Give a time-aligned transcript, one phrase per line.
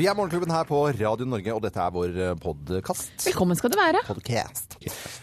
[0.00, 3.10] Vi er Morgenklubben her på Radio Norge, og dette er vår podkast.
[3.26, 4.00] Velkommen skal du være.
[4.06, 4.78] Podcast.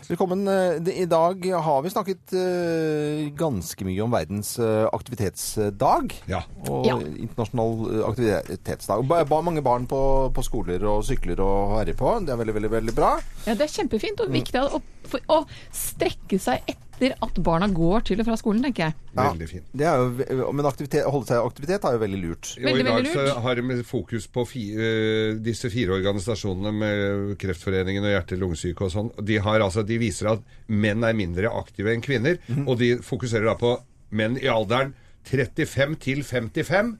[0.06, 0.44] Velkommen.
[0.46, 6.14] eh, I dag har vi snakket eh, ganske mye om verdens eh, aktivitetsdag.
[6.30, 6.44] Ja.
[6.70, 7.00] Og Ja.
[7.00, 9.02] internasjonal eh, aktivitetsdag.
[9.10, 10.02] Ba, mange barn på,
[10.36, 12.14] på skoler og sykler og herjer på.
[12.28, 13.16] Det er veldig, veldig, veldig bra.
[13.48, 15.42] Ja, Det er kjempefint og viktig å, for- å
[15.74, 16.84] strekke seg etter
[17.22, 18.94] at barna går til og fra skolen, tenker jeg.
[19.16, 19.28] Ja.
[19.32, 19.66] Veldig fint.
[19.78, 22.52] Det er jo, men aktivitet, holde seg i aktivitet er jo veldig lurt.
[22.58, 27.38] Og Veldig, I dag så har de fokus på fi, eh, disse fire organisasjonene med
[27.38, 29.12] Kreftforeningen og hjerte-lungesyke og sånn.
[29.24, 32.68] De, altså, de viser at menn er mindre aktive enn kvinner, Mhm.
[32.68, 33.78] og de fokuserer da på
[34.12, 34.94] menn i alderen
[35.28, 36.98] 35 til 55.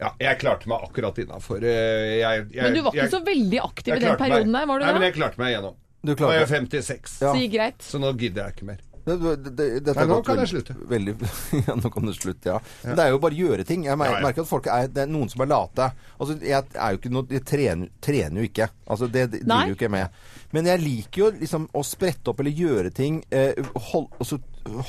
[0.00, 1.60] Ja, jeg klarte meg akkurat innafor.
[1.60, 4.60] Jeg, Men du var ikke jeg- så veldig aktiv i den perioden meg.
[4.60, 5.74] der, var du Nei, men jeg klarte meg igjennom.
[6.04, 7.32] Du Nå klarte er jeg 56, Ja.
[7.34, 7.78] Så greit.
[7.80, 8.78] så nå gidder jeg ikke mer.
[9.04, 10.74] Det, det, det, dette Nei, nå kan jeg slutte.
[10.88, 11.14] Veldig,
[11.66, 12.60] ja, nå kan det slutte, ja.
[12.86, 13.84] Men det er jo bare å gjøre ting.
[13.84, 14.26] Jeg merker, Ja, ja.
[14.30, 15.90] merker at folk er, det er noen som er late.
[16.16, 18.70] Altså, jeg er jo ikke noe, jeg trener, trener jo ikke.
[18.88, 20.24] Altså, det det driver jo ikke jeg med.
[20.54, 23.52] Men jeg liker jo liksom å sprette opp eller gjøre ting, eh,
[23.90, 24.38] hold, altså,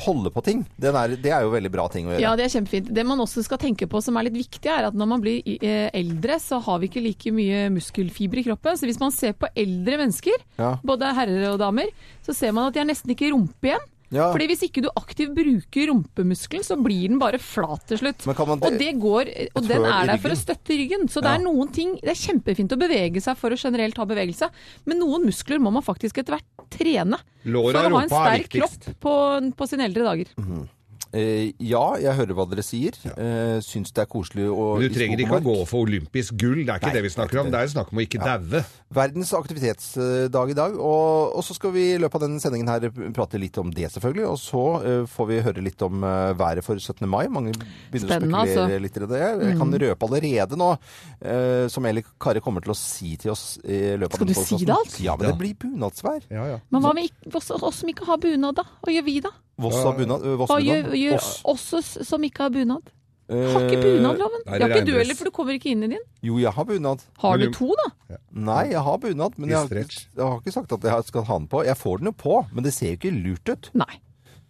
[0.06, 0.62] holde på ting.
[0.80, 2.22] Den er, det er jo veldig bra ting å gjøre.
[2.24, 2.94] Ja, det er kjempefint.
[2.96, 5.42] Det man også skal tenke på som er litt viktig, er at når man blir
[5.58, 8.80] eh, eldre, så har vi ikke like mye muskelfiber i kroppen.
[8.80, 10.78] Så hvis man ser på eldre mennesker, Ja.
[10.86, 11.92] både herrer og damer,
[12.24, 13.84] så ser man at de har nesten ikke rumpe igjen.
[14.14, 14.32] Ja.
[14.32, 18.26] Fordi hvis ikke du aktivt bruker rumpemuskelen, så blir den bare flat til slutt.
[18.28, 21.08] Man- og det går, og den er der for å støtte ryggen.
[21.10, 21.36] Så det Ja.
[21.36, 24.50] er noen ting Det er kjempefint å bevege seg for å generelt ha bevegelse,
[24.86, 27.18] men noen muskler må man faktisk etter hvert trene.
[27.46, 30.26] Låra for å ha en er sterk kropp på, på sine eldre dager.
[30.38, 30.68] Eh,
[31.16, 32.96] ja, jeg hører hva dere sier.
[33.16, 36.58] Eh, syns det er koselig å Men du trenger ikke å gå for olympisk gull,
[36.64, 37.52] det er ikke Nei, det vi snakker om.
[37.54, 38.62] Det er snakk om å ikke daue.
[38.96, 40.76] Verdens aktivitetsdag i dag.
[40.76, 43.88] Og, og så skal vi i løpet av denne sendingen her prate litt om det,
[43.94, 44.26] selvfølgelig.
[44.32, 47.06] Og så uh, får vi høre litt om uh, været for 17.
[47.10, 47.26] mai.
[47.32, 48.84] Mange begynner Spennende, å spekulere altså.
[48.88, 49.24] litt i det.
[49.46, 53.48] Jeg kan røpe allerede nå, uh, som Eli Kari kommer til å si til oss
[53.64, 55.00] i løpet Skal av denne du si det alt?
[55.00, 55.34] Ja, men Ja.
[55.34, 56.22] det blir bunadsvær.
[56.30, 56.62] Ja, ja.
[56.70, 58.68] Men hva med oss, oss som ikke har bunad, da?
[58.84, 59.32] Hva gjør vi da?
[59.58, 60.26] Voss har bunad.
[60.26, 61.00] eh, Voss Hva gjør, bunad.
[61.00, 61.74] gjør Voss.
[61.74, 62.92] oss som ikke har bunad?
[63.28, 64.42] Eh, Har ikke bunadloven?
[64.46, 66.04] Nei, Det har ikke du heller, for du kommer ikke inn i din.
[66.22, 67.02] Jo, jeg har bunad.
[67.18, 68.18] Har du du- to, da?
[68.32, 71.38] Nei, jeg har bunad, men jeg har, jeg har ikke sagt at jeg skal ha
[71.40, 71.64] den på.
[71.66, 73.70] Jeg får den jo på, men det ser jo ikke lurt ut.
[73.74, 73.98] Nei.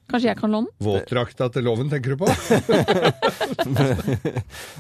[0.06, 0.76] Kanskje jeg kan låne den?
[0.86, 2.28] Våtdrakta til loven, tenker du på?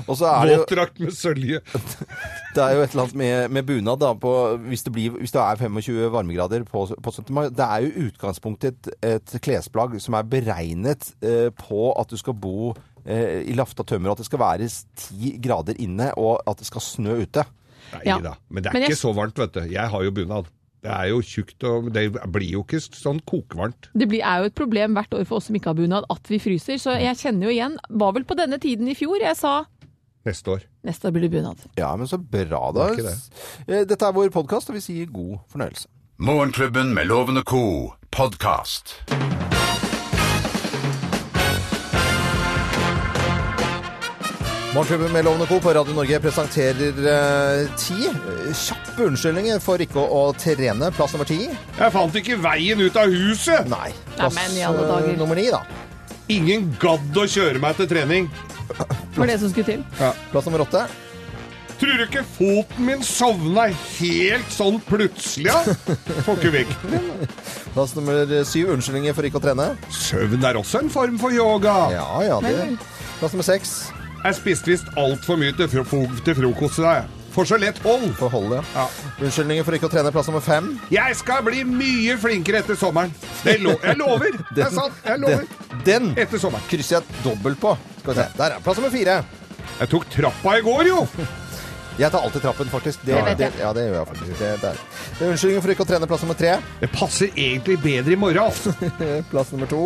[0.05, 1.61] Og så er det jo Våtdrakt med sølje.
[2.55, 4.31] Det er jo et eller annet med, med bunad da, på,
[4.69, 7.33] hvis, det blir, hvis det er 25 varmegrader på, på 17.
[7.35, 7.47] mai.
[7.51, 12.37] Det er jo utgangspunktet et, et klesplagg som er beregnet eh, på at du skal
[12.39, 12.69] bo
[13.03, 16.69] eh, i lafta tømmer, og at det skal være 10 grader inne, og at det
[16.69, 17.43] skal snø ute.
[17.97, 18.21] Nei Ja.
[18.23, 18.37] da.
[18.49, 19.65] Men det er Men jeg- ikke så varmt, vet du.
[19.73, 20.47] Jeg har jo bunad.
[20.85, 23.87] Det er jo tjukt, og det blir jo ikke sånn kokvarmt.
[23.97, 26.29] Det blir, er jo et problem hvert år for oss som ikke har bunad, at
[26.29, 26.77] vi fryser.
[26.77, 27.79] Så jeg kjenner jo igjen.
[27.89, 29.63] Var vel på denne tiden i fjor jeg sa
[30.25, 30.63] Neste år.
[30.85, 31.65] neste år blir det bunad.
[31.77, 32.87] Ja, men så bra, da.
[32.93, 33.17] Det er ikke
[33.67, 35.87] Eh, Dette er vår podkast, og vi sier god fornøyelse.
[36.17, 37.93] Morgenklubben med Lovende Co.
[38.11, 38.95] podkast.
[44.75, 45.59] Morgenklubben med Lovende Co.
[45.59, 50.89] på Radio Norge presenterer eh, ti eh, kjappe unnskyldninger for ikke å, å trene.
[50.97, 51.45] Plass nummer ti.
[51.47, 53.69] Jeg fant ikke veien ut av huset!
[53.71, 53.93] Nei.
[53.93, 55.15] Nei, Plass men i alle eh, dager.
[55.21, 55.61] nummer ni, da.
[56.35, 58.27] Ingen gadd å kjøre meg til trening.
[59.15, 59.87] Var det som skulle til?
[60.33, 60.83] Plass nummer åtte.
[61.79, 65.53] Tror du ikke foten min sovna helt sånn plutselig?
[65.53, 65.61] Ja?
[66.27, 67.35] Får ikke vekten min.
[67.77, 68.73] Plass nummer syv.
[68.75, 69.71] Unnskyldninger for ikke å trene.
[70.03, 71.77] Søvn er også en form for yoga.
[71.95, 72.73] Ja, ja, det.
[73.21, 73.77] Plass nummer seks.
[74.25, 77.11] Jeg spiste visst altfor mye til, fro til frokost i dag.
[77.35, 78.07] For så lett hold.
[78.17, 78.85] For hold, Ja.
[79.21, 80.11] Unnskyldninger for ikke å trene.
[80.15, 80.69] Plass nummer fem.
[80.89, 83.11] Jeg skal bli mye flinkere etter sommeren.
[83.43, 84.37] Det lo jeg lover.
[84.55, 84.95] Det er sant.
[85.05, 85.45] Jeg lover.
[85.85, 86.63] Den Etter sommeren.
[86.71, 87.75] krysser jeg dobbelt på.
[87.99, 88.27] Skal vi se.
[88.39, 89.17] Der, er Plass nummer fire.
[89.81, 91.01] Jeg tok trappa i går, jo.
[91.95, 93.05] Jeg tar alltid trappen, faktisk.
[93.07, 94.39] Det det, det, ja, det gjør jeg faktisk.
[94.39, 94.71] Det.
[95.15, 96.07] Det er Unnskyldninger for ikke å trene.
[96.11, 96.57] Plass nummer tre.
[96.81, 98.41] Det passer egentlig bedre i morgen.
[98.49, 98.73] altså.
[99.31, 99.83] Plass nummer to.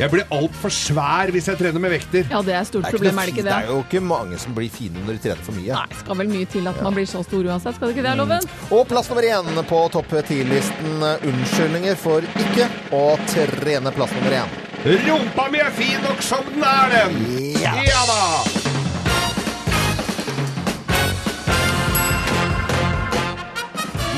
[0.00, 2.24] Jeg blir altfor svær hvis jeg trener med vekter.
[2.32, 3.52] Ja, det er et stort Det er, problem, noe er det ikke det?
[3.52, 5.74] det er jo ikke mange som blir fine når de trener for mye.
[5.76, 7.76] Nei, skal vel mye til at man blir så stor uansett.
[7.76, 8.48] Skal det ikke det, Loven?
[8.72, 11.04] Og plass nummer én på topp ti-listen.
[11.28, 13.92] Unnskyldninger for ikke å trene.
[13.92, 14.58] Plass nummer én.
[14.80, 17.18] Rumpa mi er fin nok som den er, den.
[17.60, 17.74] Ja.
[17.84, 17.99] ja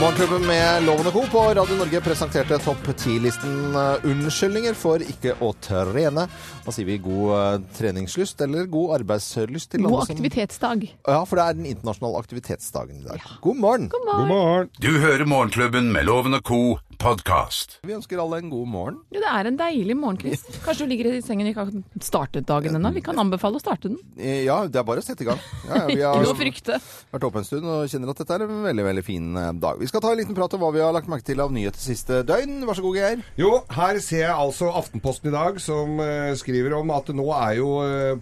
[0.02, 1.20] Morgenklubben med Loven og Co.
[1.30, 6.24] på Radio Norge presenterte topp 10-listen eh, unnskyldninger for ikke å trene.
[6.64, 10.82] Da sier vi god eh, treningslyst eller god arbeidslyst til God aktivitetsdag.
[10.90, 11.06] som-.
[11.06, 13.22] Ja, for det er den internasjonale aktivitetsdagen i dag.
[13.46, 13.86] God morgen!
[13.94, 14.32] God God morgen.
[14.32, 14.72] morgen.
[14.82, 16.60] Du hører Morgenklubben med Loven og Co.
[17.00, 17.78] podkast.
[17.86, 18.98] Vi ønsker alle en god morgen.
[19.14, 20.48] Jo, Det er en deilig morgenkvist.
[20.66, 22.90] Kanskje du ligger i sengen og ikke har startet dagen ennå.
[22.96, 23.98] Vi kan anbefale å starte den.
[24.18, 25.40] Eh, Ja, det er bare å sette i gang.
[25.68, 26.78] Ja, ja, vi Ikke noe å har frykte.
[27.12, 29.78] vært oppe en stund og kjenner at dette er en veldig veldig fin eh, dag.
[29.82, 31.82] Vi skal ta en liten prat om hva vi har lagt merke til av nyheter
[31.82, 32.62] siste døgn.
[32.68, 33.24] Vær så god, Geir.
[33.40, 37.58] Jo, her ser jeg altså Aftenposten i dag som eh, skriver om at nå er
[37.60, 37.70] jo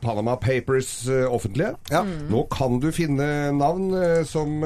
[0.03, 1.75] Panama Papers offentlige.
[1.93, 2.03] Ja.
[2.05, 3.27] Nå kan du finne
[3.57, 3.91] navn
[4.29, 4.61] som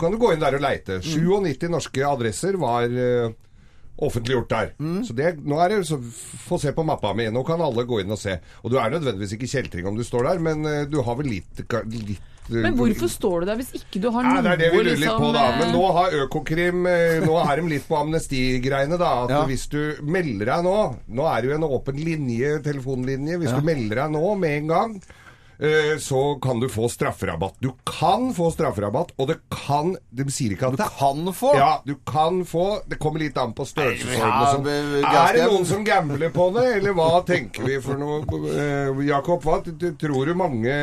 [0.00, 0.98] Kan Du gå inn der og leite.
[1.04, 2.88] 97 norske adresser var
[4.02, 4.70] offentliggjort der.
[5.06, 5.98] Så det, nå er det så
[6.46, 7.26] Få se på mappa mi.
[7.30, 8.38] Nå kan alle gå inn og se.
[8.64, 11.28] Og du er nødvendigvis ikke kjeltring om du står der, men eh, du har vel
[11.28, 12.18] litt, litt
[12.48, 14.80] eh, Men hvorfor står du der hvis ikke du har noe det er det vi
[14.80, 15.44] lurer litt liksom, på, da.
[15.60, 16.82] Men eh, nå har Økokrim
[17.28, 19.12] Nå er de litt på amnestigreiene, da.
[19.26, 19.42] At Ja.
[19.46, 20.76] hvis du melder deg nå
[21.20, 23.38] Nå er det jo en åpen linje, telefonlinje.
[23.44, 24.96] Hvis du melder deg nå med en gang,
[26.02, 27.54] så kan du få strafferabatt.
[27.62, 31.52] Du kan få strafferabatt, og det kan De sier ikke at det Kan få!
[31.54, 35.06] ja, du kan få Det kommer litt an på størrelsesorden sånn.
[35.06, 38.22] Er det noen som gambler på det, eller hva tenker vi for noe?
[38.50, 40.74] Eh, Jakob, hva tror du mange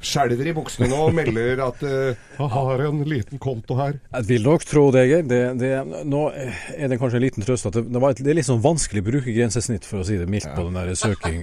[0.00, 3.98] skjelver i buksene nå og melder at uh, Jeg har en liten konto her.
[4.14, 5.26] Jeg vil nok tro det, Geir.
[5.28, 5.70] Det, det,
[6.08, 8.48] nå er det kanskje en liten trøst at det, det, var et, det er litt
[8.48, 11.42] sånn vanskelig brukergrensesnitt, for å si det mildt, på den der søking.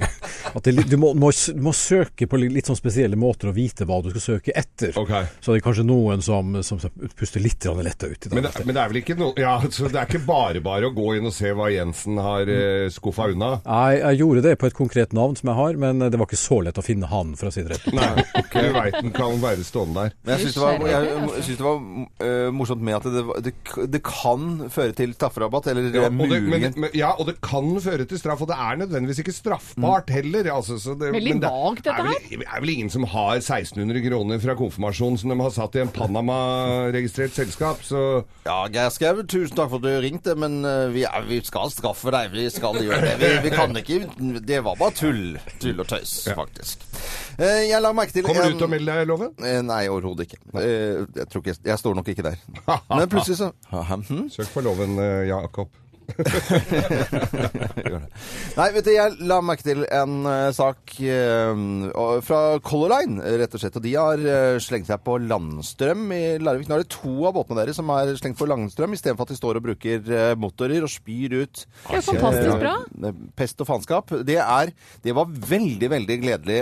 [0.53, 3.85] At det, du, må, må, du må søke på litt, sånn spesielle måter og vite
[3.87, 4.95] hva du skal søke etter.
[4.97, 5.27] Okay.
[5.41, 6.81] Så det er kanskje noen som, som
[7.17, 8.35] puster litt letta ut i dag.
[8.37, 10.89] Men, det- men det er vel ikke noe Ja, så det er ikke bare bare
[10.89, 13.51] å gå inn og se hva Jensen har uh, skuffa unna?
[13.65, 16.39] Jeg, jeg gjorde det på et konkret navn som jeg har, men det var ikke
[16.39, 17.87] så lett å finne han, for å si det rett.
[17.97, 20.15] Nei, du veit den kan være stående der.
[20.23, 23.23] Men jeg syns det var, jeg, jeg synes det var uh, morsomt med at det,
[23.47, 23.53] det,
[23.97, 28.05] det kan føre til strafferabatt, eller Ja, og det, muligens ja, og det kan føre
[28.09, 30.49] til straff, og det er nødvendigvis ikke straffbart heller.
[30.53, 32.27] Altså, så det, Veldig vagt, dette her.
[32.29, 35.83] Det er vel ingen som har 1600 kroner fra konfirmasjonen som de har satt i
[35.85, 38.03] en Panama-registrert selskap, så
[38.47, 41.71] Ja, Geir Skau, tusen takk for at du ringte, men eh, vi, er, vi skal
[41.73, 42.31] straffe deg.
[42.35, 43.15] Vi skal gjøre det.
[43.21, 43.99] Vi, vi kan ikke
[44.47, 45.37] Det var bare tull.
[45.61, 46.83] Tull og tøys, faktisk.
[47.37, 49.33] Eh, Jeg la merke til Kommer du til å melde deg, Loven?
[49.41, 50.39] Eh, Nei, overhodet ikke.
[50.59, 51.57] Eh, Jeg, tror ikke.
[51.71, 52.37] jeg står nok ikke der.
[52.93, 53.51] Men plutselig så
[54.07, 54.27] Hm?
[54.33, 55.69] Søk på Loven, eh, Jakob.
[58.57, 63.53] Nei, vet du, jeg la merke til en uh, sak uh, fra Color Line, rett
[63.53, 63.77] og slett.
[63.79, 66.69] Og de har uh, slengt seg på landstrøm i Larvik.
[66.71, 69.39] Nå er det to av båtene deres som er slengt på landstrøm, istedenfor at de
[69.39, 69.97] står og bruker
[70.39, 72.73] motorer og spyr ut Det er fantastisk bra.
[73.37, 74.15] pest og faenskap.
[74.27, 74.73] Det, er-
[75.05, 76.59] det var veldig, veldig gledelig.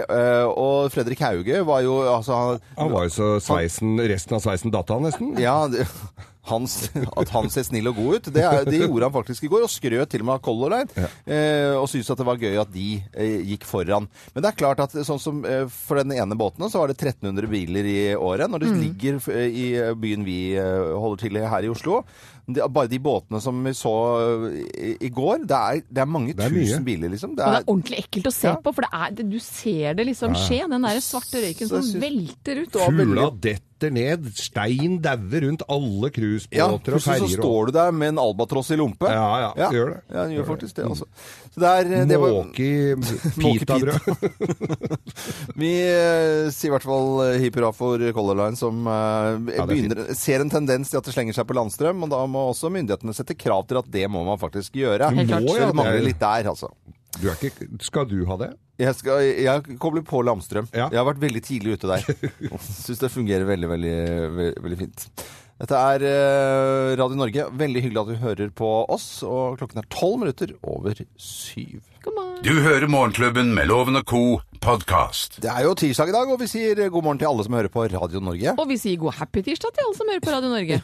[0.56, 4.72] Og Fredrik Hauge var jo altså han- Han var jo så sveisen, resten av sveisen
[4.74, 5.36] datt av, nesten.
[5.42, 5.86] ja, det,
[6.50, 6.76] hans,
[7.22, 9.66] at han ser snill og god ut, det, er, det gjorde han faktisk i går.
[9.68, 11.08] Og skrøt til og med av Color Line.
[11.26, 14.08] Eh, og syntes at det var gøy at de eh, gikk foran.
[14.36, 17.00] Men det er klart at sånn som eh, for den ene båten, så var det
[17.02, 18.50] 1300 biler i året.
[18.52, 19.68] Når det ligger eh, i
[20.00, 22.02] byen vi eh, holder til her i Oslo.
[22.46, 26.10] de, bare de båtene som vi så eh, i, i går, det er, det er
[26.14, 26.68] mange Det er mye.
[26.70, 27.34] tusen biler, liksom.
[27.38, 28.56] Det Og det er, er ordentlig ekkelt å se Ja.
[28.62, 30.62] på, for det er, det, du ser det liksom skje.
[30.70, 32.78] Den der svarte røyken som velter ut.
[32.86, 37.92] Fugla detter ned, stein dauer rundt alle ja, cruisebåter og plutselig så står du der
[37.92, 39.10] med en albatross i lompe.
[39.12, 40.00] Ja, ja, gjør det.
[40.16, 41.08] Ja, gjør faktisk det, altså.
[41.52, 42.96] Så det er, det var, Måke
[43.42, 44.00] pitabrød.
[45.62, 49.70] Vi eh, sier i hvert fall eh, hipp hurra for Color Line, som eh, er
[49.70, 52.04] begynner, ser en tendens til at det slenger seg på landstrøm.
[52.08, 55.12] Og da må også myndighetene sette krav til at det må man faktisk gjøre.
[55.16, 55.50] Helt klart.
[55.52, 56.72] Så ja, det mangler er- litt der, altså.
[57.16, 58.52] Du er ikke, skal du ha det?
[58.82, 60.68] Jeg, skal, jeg kobler på landstrøm.
[60.76, 60.90] Ja.
[60.92, 62.04] Jeg har vært veldig tidlig ute der.
[62.60, 63.96] Syns det fungerer veldig, veldig,
[64.36, 65.06] veldig, veldig fint.
[65.56, 67.46] Dette er eh, Radio Norge.
[67.56, 69.08] Veldig hyggelig at du hører på oss.
[69.24, 71.80] Og klokken er tolv minutter over syv.
[72.06, 74.20] Du hører Morgenklubben med Loven og Co.
[74.62, 75.40] podkast.
[75.42, 77.70] Det er jo tirsdag i dag, og vi sier god morgen til alle som hører
[77.74, 78.54] på Radio Norge.
[78.62, 80.78] Og vi sier god happy tirsdag til alle som hører på Radio Norge.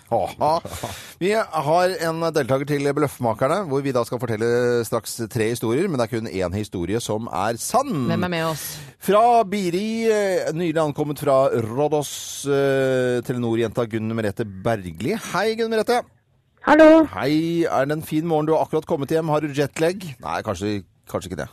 [1.22, 4.50] Vi har en deltaker til Bløffmakerne, hvor vi da skal fortelle
[4.88, 5.86] straks tre historier.
[5.90, 8.08] Men det er kun én historie som er sann.
[8.10, 8.63] Hvem er med oss?
[9.01, 12.13] Fra Biri, eh, nylig ankommet fra Rådås,
[12.50, 15.13] eh, Telenor-jenta Gunn Merete Bergli.
[15.34, 16.01] Hei, Gunn Merete.
[16.66, 17.06] Hallo.
[17.13, 18.46] Hei, er det en fin morgen?
[18.50, 19.30] Du har akkurat kommet hjem.
[19.34, 20.01] Har du jetlag?
[20.22, 21.50] Nei, kanskje, kanskje ikke det.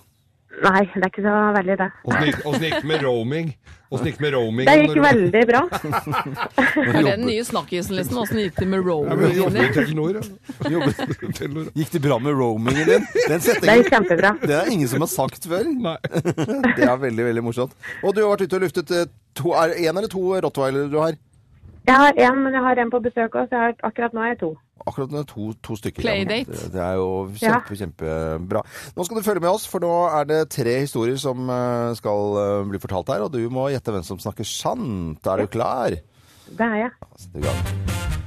[0.59, 1.87] Nei, det er ikke så veldig det.
[2.09, 3.50] Åssen gikk det med roaming?
[3.95, 4.67] Åssen gikk med roaming?
[4.67, 5.61] Det gikk når veldig bra.
[5.79, 8.19] det Er den nye snakkisen, liksom?
[8.25, 9.77] Åssen gikk det med Ja, men du roamingen?
[9.77, 10.73] Telenor, ja.
[10.75, 13.07] Jobber- Gikk det bra med roamingen din?
[13.29, 14.35] Den Det gikk kjempebra.
[14.43, 15.71] det er ingen som har sagt før.
[15.71, 15.95] Nei.
[16.11, 17.79] Det er veldig, veldig morsomt.
[18.03, 19.07] Og du har vært ute og luftet eh,
[19.71, 21.15] det en eller to rottweilere du har?
[21.88, 24.21] Jeg har én, men jeg har en på besøk òg, så jeg har, akkurat nå
[24.21, 24.50] er jeg to.
[24.87, 26.04] Akkurat nå er to, to stykker.
[26.04, 26.52] Playdate.
[26.52, 27.07] Det, det er jo
[27.40, 27.54] Ja.
[27.57, 28.62] kjempe, kjempebra.
[28.97, 32.37] Nå skal du følge med oss, for nå er det tre historier som eh, skal
[32.42, 35.25] eh, bli fortalt her, og du må gjette hvem som snakker sant.
[35.26, 35.97] Er du klar?
[36.49, 36.92] Det er jeg.
[37.40, 37.57] Ja.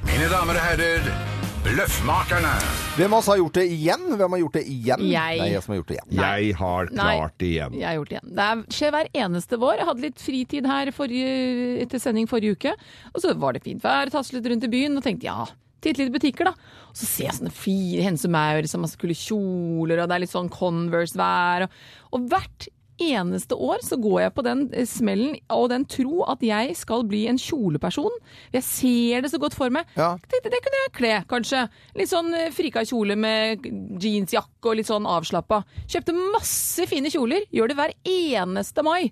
[0.09, 1.13] Mine damer og herrer,
[1.61, 2.51] Bløffmakerne.
[2.97, 4.05] Hvem av oss har gjort det igjen?
[4.17, 5.03] Hvem har gjort det igjen?
[5.05, 5.37] Jeg.
[5.37, 6.13] Det er jeg som har gjort det igjen.
[6.17, 7.75] Jeg har klart det igjen.
[7.77, 8.31] Jeg har gjort det igjen.
[8.39, 9.75] Det er, skjer hver eneste vår.
[9.77, 11.35] Jeg hadde litt fritid her forrige,
[11.83, 12.73] etter sending forrige uke.
[13.13, 15.45] Og så var det fint vær, taslet rundt i byen og tenkte ja,
[15.85, 16.73] titt litt i butikker, da.
[16.89, 20.25] Og så ser jeg sånne fire Hense Maur, så masse kule kjoler, og det er
[20.25, 21.67] litt sånn Converse-vær.
[21.67, 21.77] Og,
[22.17, 22.71] og hvert
[23.09, 27.05] eneste år så går jeg på den eh, smellen og den tro at jeg skal
[27.09, 28.13] bli en kjoleperson.
[28.55, 29.89] Jeg ser det så godt for meg.
[29.97, 30.13] Ja.
[30.31, 31.65] Tenkte, det kunne jeg kle, kanskje.
[31.99, 33.65] Litt sånn eh, frika kjole med
[34.01, 35.63] jeansjakke og litt sånn avslappa.
[35.87, 37.47] Kjøpte masse fine kjoler.
[37.53, 39.11] Gjør det hver eneste mai.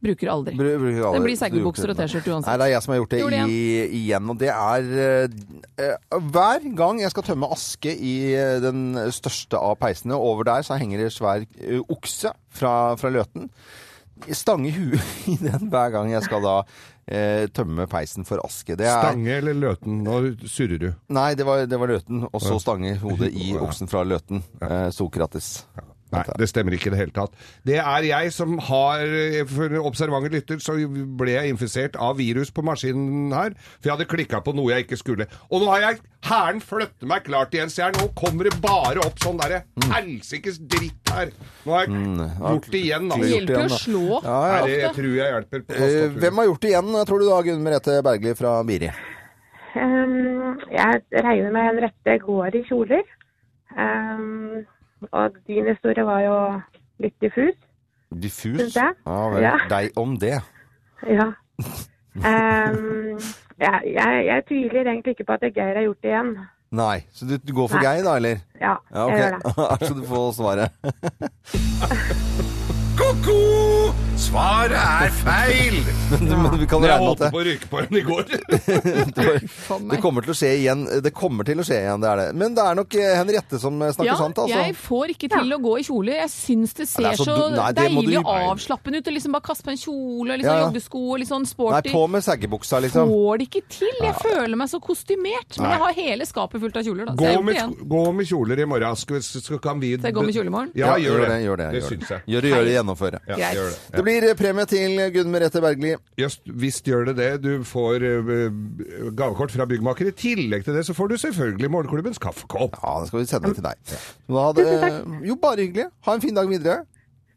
[0.00, 0.54] Bruker aldri.
[0.56, 1.18] Bru- bruker aldri.
[1.18, 2.48] Den blir seggebukser og T-skjorte uansett.
[2.48, 3.58] Nei, det er jeg som har gjort det, det i,
[3.98, 4.30] igjen.
[4.32, 9.76] Og det er uh, Hver gang jeg skal tømme aske i eh, den største av
[9.82, 13.50] peisene, over der så henger det svær uh, okse fra, fra Løten.
[14.36, 16.56] Stange huet i den hver gang jeg skal da
[17.56, 18.76] tømme peisen for aske.
[18.78, 19.96] Det er, Stange eller Løten?
[20.06, 20.90] Nå surrer du.
[21.10, 24.44] Nei, det var, det var Løten, og så stange hodet i oksen fra Løten.
[24.62, 25.48] Eh, Sokrates.
[26.10, 27.34] Nei, det stemmer ikke i det hele tatt.
[27.66, 29.02] Det er jeg som har
[29.46, 30.74] For observante lytter så
[31.20, 33.54] ble jeg infisert av virus på maskinen her.
[33.78, 35.26] For jeg hadde klikka på noe jeg ikke skulle.
[35.50, 39.00] Og nå har jeg hæren flyttet meg klart igjen, så jeg nå kommer det bare
[39.06, 39.62] opp sånn derre
[39.92, 41.30] helsikes dritt her.
[41.64, 43.30] Nå har jeg gjort det igjen, Det altså.
[43.36, 44.50] hjelper jo å slå Ja, ja.
[44.50, 44.98] Nei, det ofte.
[45.00, 47.96] tror jeg hjelper på Eh, hvem har gjort det igjen, tror du da, Gunn Merete
[48.04, 48.90] Bergli fra Biri?
[49.70, 53.04] Um, jeg regner med Henriette går i kjoler.
[53.78, 54.64] Ehm,
[55.12, 56.36] og din historie var jo
[57.00, 57.56] litt diffus.
[58.22, 58.76] Diffus?
[58.76, 59.42] Ja vel.
[59.42, 59.56] Ja.
[59.70, 60.38] Deg om det.
[61.06, 61.30] Ja.
[62.14, 63.18] Um,
[63.60, 66.32] jeg, jeg, jeg tviler egentlig ikke på at Geir har gjort det igjen.
[66.70, 66.98] Nei.
[67.12, 67.86] Så du, du går for Nei.
[67.86, 68.42] Geir, da, eller?
[68.60, 69.86] Ja, Ja, jeg gjør det.
[69.88, 72.26] Så du får svaret.
[73.10, 73.90] Ko-ko!
[74.20, 75.78] Svaret er feil!
[76.20, 78.28] Men vi kan Jeg regne med holdt at på å ryke på den i går.
[79.66, 80.02] Faen det, meg.
[80.04, 80.82] kommer til å skje igjen.
[81.02, 82.26] Det kommer til å skje igjen, det er det.
[82.38, 84.58] Men det er nok eh, Henriette som snakker Ja, sant, altså.
[84.60, 86.18] jeg får ikke til å gå i kjoler.
[86.20, 88.44] Jeg syns det ser det er så så, du- nei, det må deilig du- og
[88.52, 89.10] avslappende ut.
[89.10, 90.68] Og liksom bare kaste på en kjole og litt sånn Ja, ja.
[90.68, 91.94] joggesko og litt sånn Nei, sporty.
[91.96, 93.10] på med saggebuksa, liksom.
[93.16, 93.98] Får det ikke til.
[94.04, 95.58] Jeg føler meg så kostymert.
[95.58, 97.16] Men jeg har hele skapet fullt av kjoler, da.
[97.16, 97.74] Så Gå jeg med, igjen.
[97.96, 99.00] gå med kjoler i morgen.
[99.02, 100.70] Skal, vi- skal, kan vi Skal jeg gå med kjole i morgen?
[100.78, 101.40] Ja, gjør det.
[101.48, 102.22] Gjør det, det gjør syns jeg.
[102.36, 103.20] Gjør det, gjør det, gjennomføre.
[103.26, 103.56] Ja, Greit.
[103.56, 103.78] gjør det.
[103.96, 105.94] Det blir eh, premie til Gunn Merete Bergli.
[106.20, 107.30] Just, visst gjør det det.
[107.44, 108.50] Du får eh,
[109.16, 110.10] gavekort fra byggmaker.
[110.10, 112.78] I tillegg til det så får du selvfølgelig Morgenklubbens kaffekopp.
[112.82, 113.94] Ja, det skal vi sende til deg.
[114.30, 114.66] Da hadde,
[115.26, 115.88] jo, bare hyggelig.
[116.06, 116.84] Ha en fin dag videre.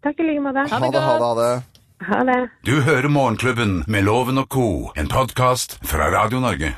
[0.03, 0.65] Takk i like måte.
[0.67, 1.51] Ha Ha det det, ha det.
[2.03, 2.35] Ha det.
[2.65, 4.63] Du hører Morgenklubben med Loven og co.,
[4.99, 6.71] en podkast fra Radio Norge.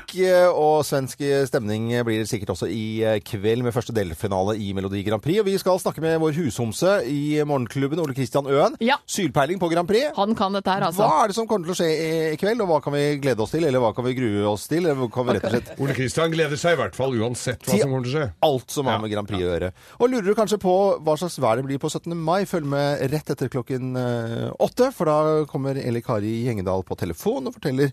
[0.52, 5.00] Og svensk stemning blir det sikkert også i eh, kveld med første delfinale i Melodi
[5.06, 5.40] Grand Prix.
[5.42, 8.76] Og vi skal snakke med vår hushomse i Morgenklubben, Ole Kristian Øen.
[8.84, 8.98] Ja.
[9.08, 10.12] Sylpeiling på Grand Prix.
[10.18, 11.08] Han kan dette her, Hva altså.
[11.24, 13.54] er det som kommer til å skje i- kveld, og hva kan vi glede oss
[13.56, 13.64] til?
[13.66, 14.84] Eller hva kan vi grue oss til?
[14.84, 17.64] Eller hva kan vi rett og slett Ole Kristian gleder seg i hvert fall uansett
[17.64, 18.30] hva til som kommer til å skje.
[18.50, 19.72] alt som har med Grand Prix å gjøre.
[19.98, 22.14] Og lurer du kanskje på hva slags vær det blir på 17.
[22.14, 22.44] mai?
[22.46, 25.15] Følg med rett etter klokken eh, åtte, for da
[25.50, 27.92] kommer Eli Kari Gjengedal på telefon og forteller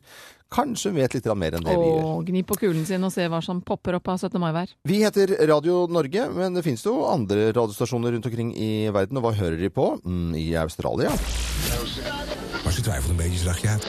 [0.54, 2.04] Kanskje hun vet litt mer enn det vi gjør.
[2.12, 4.38] Og gni på kulen sin og se hva som popper opp av 17.
[4.38, 4.76] mai-vær.
[4.86, 9.18] Vi heter Radio Norge, men det finnes jo andre radiostasjoner rundt omkring i verden.
[9.18, 9.96] Og hva hører de på?
[10.06, 11.10] Mm, I Australia.
[12.64, 13.88] Maar ze twijfelt een beetje, zag je uit.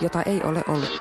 [0.00, 1.00] jota ei ole ollut.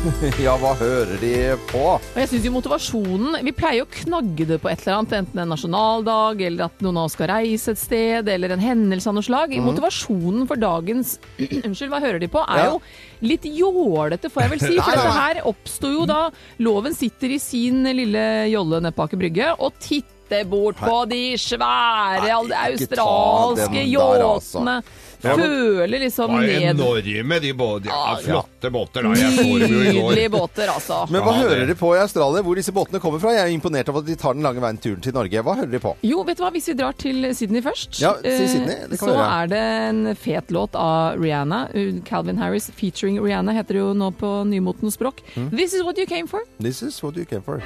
[0.40, 1.30] Ja, hva hører de
[1.68, 1.80] på?
[1.98, 5.42] Og jeg synes jo motivasjonen Vi pleier å knagge det på et eller annet, enten
[5.42, 9.16] en nasjonaldag, eller at noen av oss skal reise et sted, eller en hendelse av
[9.18, 9.52] noe slag.
[9.60, 11.18] Motivasjonen for dagens
[11.66, 12.40] Unnskyld, hva hører de på?
[12.48, 12.70] Er Ja.
[12.72, 12.80] jo
[13.28, 14.72] litt jålete, får jeg vel si.
[14.80, 16.22] For dette her oppsto jo da
[16.64, 21.34] Loven sitter i sin lille jolle nede på Aker Brygge og titter bort på de
[21.42, 24.78] svære Nei, australske yachtene.
[24.78, 25.08] altså.
[25.22, 27.86] Føler liksom Var ned enorme, de båtene.
[27.92, 28.16] Ja, Ja.
[28.24, 29.02] flotte båter.
[29.02, 29.08] da.
[29.20, 30.38] Jeg så dem jo i Nydelige går.
[30.38, 31.10] båter, altså.
[31.10, 33.30] Men hva Ja, hører dere på i Australia, hvor disse båtene kommer fra?
[33.36, 35.42] Jeg er imponert av at de tar den lange veien turen til Norge.
[35.42, 35.94] Hva hører de på?
[36.02, 38.98] Jo, vet du hva, hvis vi drar til Sydney først, Ja, si eh, Sydney, det
[38.98, 39.42] kan så vi gjøre.
[39.42, 41.68] er det en fet låt av Rihanna.
[41.74, 45.20] Uh, Calvin Harris featuring Rihanna heter det jo nå på nymotens språk.
[45.36, 45.50] Mm.
[45.56, 46.40] This is what you came for.
[46.60, 47.60] This is what you came for.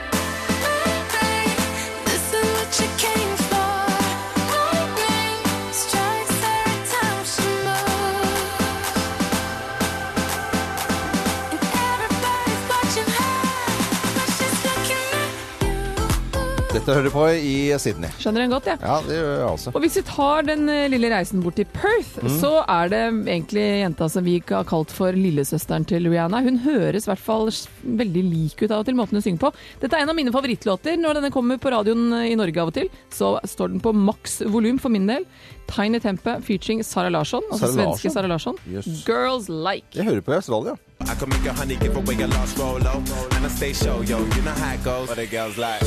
[16.84, 18.10] Dette hører du på i Sydney.
[18.20, 18.76] Skjønner den godt, jeg.
[18.84, 19.70] Ja, det gjør jeg også.
[19.72, 22.28] Og hvis vi tar den eh, lille reisen bort til Perth, Mm.
[22.42, 26.42] så er det egentlig jenta som vi har kalt for lillesøsteren til Rihanna.
[26.44, 27.48] Hun høres i hvert fall
[27.84, 29.50] veldig lik ut av og til, måten hun synger på.
[29.80, 31.00] Dette er en av mine favorittlåter.
[31.00, 33.94] Når denne kommer på radioen eh, i Norge av og til, så står den på
[33.96, 35.24] maks volum for min del.
[35.72, 38.12] Tiny Tempe featuring Sara Larsson, altså Sara svenske Larsson?
[38.12, 38.60] Sara Larsson.
[38.68, 39.04] Yes.
[39.08, 39.88] Girls Like.
[39.96, 40.76] Jeg hører på i Australia.
[41.00, 43.00] I can make a honey give away a lost Rolo.
[43.32, 44.18] And I stay show, yo.
[44.18, 45.08] You know how it goes.
[45.08, 45.80] What the girls like.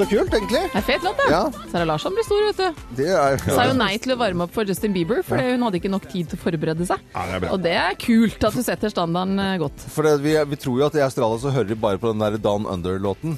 [0.00, 0.62] Så kult, egentlig.
[0.72, 1.26] Det er fet låt, da.
[1.30, 1.42] Ja.
[1.72, 2.82] Sara Larsson blir stor, vet du.
[3.00, 5.80] Det er Sa jo nei til å varme opp for Justin Bieber, for hun hadde
[5.80, 7.02] ikke nok tid til å forberede seg.
[7.14, 7.50] Ja, det.
[7.54, 9.84] Og det er kult at du setter standarden eh, godt.
[9.92, 12.22] For det, vi, vi tror jo at i Australia så hører de bare på den
[12.24, 13.36] der Down Under-låten.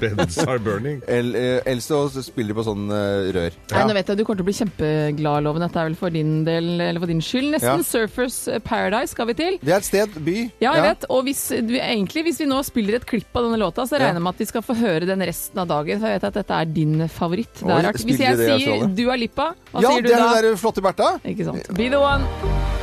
[0.00, 1.00] Beds are burning.
[1.08, 3.56] el, eh, ellers så spiller de på sånn eh, rør.
[3.74, 5.64] Nei, nå vet jeg Du kommer til å bli kjempeglad, Loven.
[5.66, 7.52] Dette er vel for din del, eller for din skyld.
[7.56, 7.86] Nesten Ja.
[7.90, 9.58] Surfers Paradise skal vi til.
[9.62, 10.36] Det er et sted, by.
[10.62, 11.06] Ja, jeg vet.
[11.12, 14.18] Og hvis, du, egentlig, hvis vi nå spiller et klipp av denne låta, så regner
[14.20, 16.00] jeg med at vi skal få høre den resten av dagen.
[16.00, 17.54] For jeg vet at dette er din favoritt.
[17.60, 18.02] Det er rart.
[18.06, 18.86] Hvis jeg sier?
[18.96, 20.18] Dua Lipa, hva Ja, sier du da?
[20.18, 21.14] Ja, det er den flotte Bertha.
[21.24, 21.72] Ikke sant.
[21.76, 22.79] Be the one.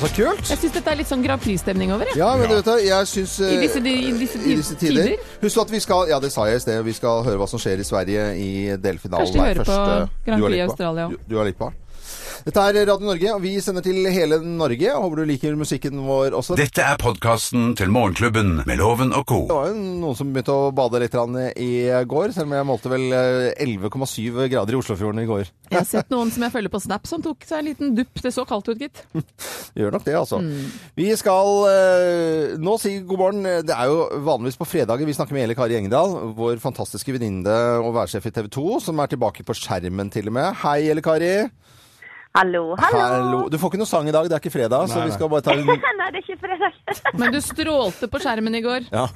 [0.00, 0.50] Så kult!
[0.50, 2.16] Jeg syns dette er litt sånn Grand Prix-stemning over det.
[2.18, 5.12] Ja, men du vet det, jeg syns eh, I disse, i disse, i disse tider.
[5.44, 6.82] Husk at vi skal Ja, det sa jeg i sted.
[6.86, 8.50] Vi skal høre hva som skjer i Sverige i
[8.80, 9.26] delfinalen.
[9.26, 9.52] Kanskje de der.
[9.52, 11.08] hører på Grand Prix i Australia Australia.
[11.08, 11.72] Du, Dua Lipa.
[12.44, 14.82] Dette er Radio Norge, og vi sender til hele Norge.
[14.82, 16.56] Jeg Håper du liker musikken vår også.
[16.58, 19.38] Dette er podkasten til Morgenklubben med Loven og co.
[19.48, 21.16] Det var jo noen som begynte å bade litt
[21.62, 21.70] i
[22.10, 25.50] går, selv om jeg målte vel eh, 11,7 grader i Oslofjorden i går.
[25.70, 28.22] Jeg har sett noen som jeg følger på Snap som tok seg en liten dupp.
[28.22, 29.04] Det så kaldt ut, gitt.
[29.78, 30.42] Gjør nok det, altså.
[30.42, 30.74] Mm.
[30.98, 33.50] Vi skal eh, nå si god morgen.
[33.66, 37.56] Det er jo vanligvis på fredager vi snakker med Eli Kari Engedal, vår fantastiske venninne
[37.80, 40.52] og værsjef i TV 2, som er tilbake på skjermen til og med.
[40.64, 41.34] Hei, Eli Kari.
[42.36, 43.38] Hallo, hallo.
[43.48, 45.44] Du får ikke noe sang i dag, det er ikke fredag, så vi skal bare
[45.46, 45.64] ta en
[46.00, 47.14] Nei, det er ikke fredag.
[47.16, 48.90] Men du strålte på skjermen i går.
[48.92, 49.06] Ja.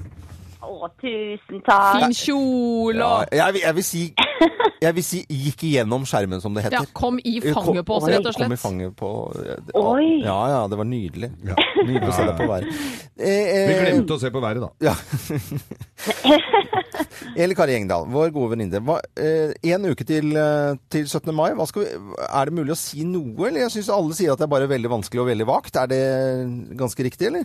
[0.60, 2.00] Å, tusen takk.
[2.02, 3.06] Fin kjole ja.
[3.22, 4.02] og Jeg, vil- jeg vil si
[4.84, 6.78] Jeg vil si gikk igjennom skjermen, som det heter.
[6.78, 8.62] ja, kom i fanget på oss, rett og Kom i slett.
[8.62, 9.10] fanget på
[9.76, 10.06] Oi.
[10.24, 11.28] Ja, ja, det var nydelig.
[11.44, 12.78] Nydelig å se deg på været.
[13.20, 14.70] Eh, Vi eh, glemte å se på været, da.
[14.88, 14.94] Ja.
[17.36, 18.80] Eli Kari Engdahl, vår gode venninne.
[18.84, 21.32] Hva- eh, En uke til, eh, til 17.
[21.36, 21.50] mai.
[21.52, 21.88] Hva skal vi,
[22.32, 23.60] er det mulig å si noe, eller?
[23.66, 25.76] Jeg syns alle sier at det er bare veldig vanskelig og veldig vagt.
[25.76, 26.02] Er det
[26.76, 27.44] ganske riktig, eller?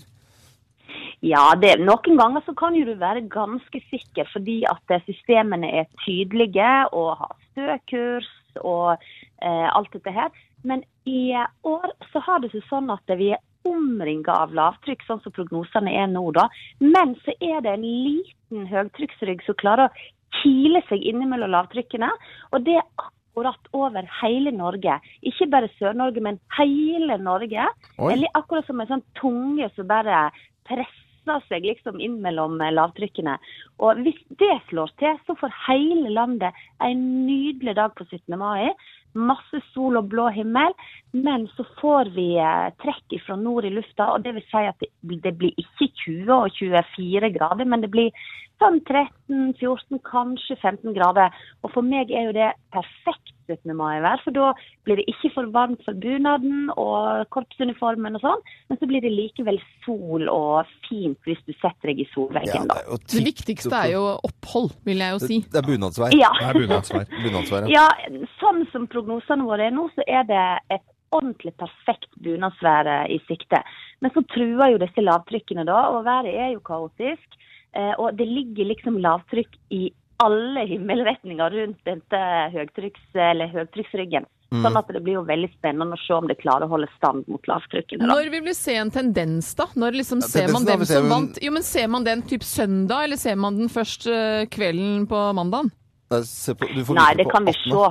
[1.23, 5.71] Ja, det, noen ganger så kan jo du være ganske sikker fordi at eh, systemene
[5.81, 8.29] er tydelige og har støkurs
[8.61, 10.31] og eh, alt dette her.
[10.65, 11.31] Men i
[11.63, 15.93] år så har det seg sånn at vi er omringa av lavtrykk, sånn som prognosene
[15.97, 16.27] er nå.
[16.35, 16.47] da.
[16.81, 22.09] Men så er det en liten høytrykksrygg som klarer å kile seg innimellom lavtrykkene.
[22.53, 24.99] Og det er akkurat over hele Norge.
[25.25, 27.65] Ikke bare Sør-Norge, men hele Norge.
[27.97, 28.11] Oi.
[28.13, 30.27] Eller akkurat som en sånn tunge som bare
[30.67, 31.04] presser
[31.47, 33.37] seg liksom inn mellom eh, lavtrykkene.
[33.83, 38.37] Og hvis det slår til, så får hele landet en nydelig dag på 17.
[38.39, 38.71] mai.
[39.15, 40.75] Masse sol og blå himmel.
[41.13, 44.89] Men så får vi eh, trekk fra nord i lufta, og det vil si at
[45.25, 48.27] det blir ikke 20 og 24 grader, men det blir
[48.61, 51.33] sånn 13-14, kanskje 15 grader.
[51.63, 53.73] Og for meg er jo det perfekt 17.
[53.77, 54.21] mai være.
[54.23, 54.51] for da
[54.85, 59.13] blir det ikke for varmt for bunaden og korpsuniformen og sånn, men så blir det
[59.13, 62.81] likevel sol og fint hvis du setter deg i solveggen, da.
[62.85, 65.39] Ja, Det det viktigste er jo opphold, vil jeg jo si.
[65.51, 66.17] Det er bunadsvær.
[66.17, 66.31] Ja.
[66.39, 67.07] Det er bunadsvær.
[67.23, 67.85] Bunadsvær, ja.
[67.85, 70.43] Ja, sånn som prognosene våre er nå, så er det
[70.75, 73.61] et ordentlig perfekt bunadsvær eh, i sikte.
[74.03, 77.37] Men så truer jo disse lavtrykkene da, og været er jo kaotisk.
[77.75, 79.89] Eh, og det ligger liksom lavtrykk i
[80.23, 82.19] alle himmelretninger rundt dette
[82.53, 84.25] høytrykks, eller høytrykksryggen.
[84.55, 87.25] Sånn at det blir jo veldig spennende å se om det klarer å holde stand
[87.27, 88.05] mot lavtrykkene.
[88.07, 89.65] Når vil vi se en tendens, da?
[89.75, 91.39] Når liksom Ja, ser man dem ser som vant?
[91.43, 95.23] Jo, men Ser man den typ søndag, eller ser man den først eh, kvelden på
[95.35, 95.73] mandagen?
[96.13, 96.21] Nei,
[96.55, 97.83] på- Nei, det kan vi se.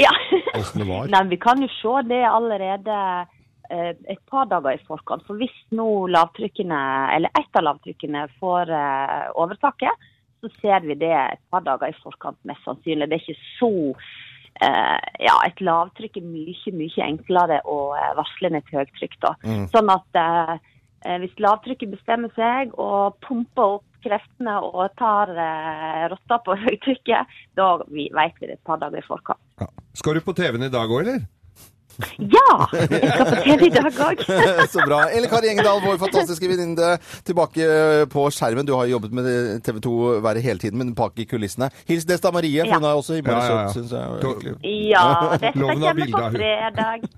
[0.00, 0.14] Ja.
[0.54, 1.08] Åssen det var.
[1.12, 2.96] Nei, vi kan jo se det allerede
[3.68, 5.26] eh, et par dager i forkant.
[5.26, 6.80] For hvis nå lavtrykkene,
[7.18, 10.10] eller ett av lavtrykkene får eh, overtaket,
[10.44, 13.08] så ser vi det et par dager i forkant, mest sannsynlig.
[13.10, 13.72] Det er ikke så
[14.62, 19.32] Uh, Ja, et lavtrykk er mye, mye enklere å eh, varsle enn et høytrykk, da.
[19.72, 20.52] Sånn at eh,
[21.24, 27.68] hvis lavtrykket bestemmer seg og pumper opp kreftene og tar uh, rotta på høytrykket, da
[27.88, 29.40] vet vi det et par dager i forkant.
[29.96, 31.24] Skal du på TV-en i dag òg, eller?
[32.18, 32.66] Ja!
[32.72, 34.22] Jeg skal på TV i dag òg.
[34.74, 35.00] Så bra.
[35.14, 36.94] Eller Kari Engedal, vår fantastiske venninne,
[37.26, 37.68] tilbake
[38.12, 38.66] på skjermen.
[38.68, 39.28] Du har jobbet med
[39.66, 41.70] TV 2-været hele tiden, men bak i kulissene.
[41.88, 42.78] Hils Desta Marie, for Ja.
[42.80, 43.68] hun er også innmari Ja, ja, ja.
[43.68, 44.02] søt, syns jeg.
[44.90, 45.06] Ja,
[45.38, 46.98] Desta kommer på fredag.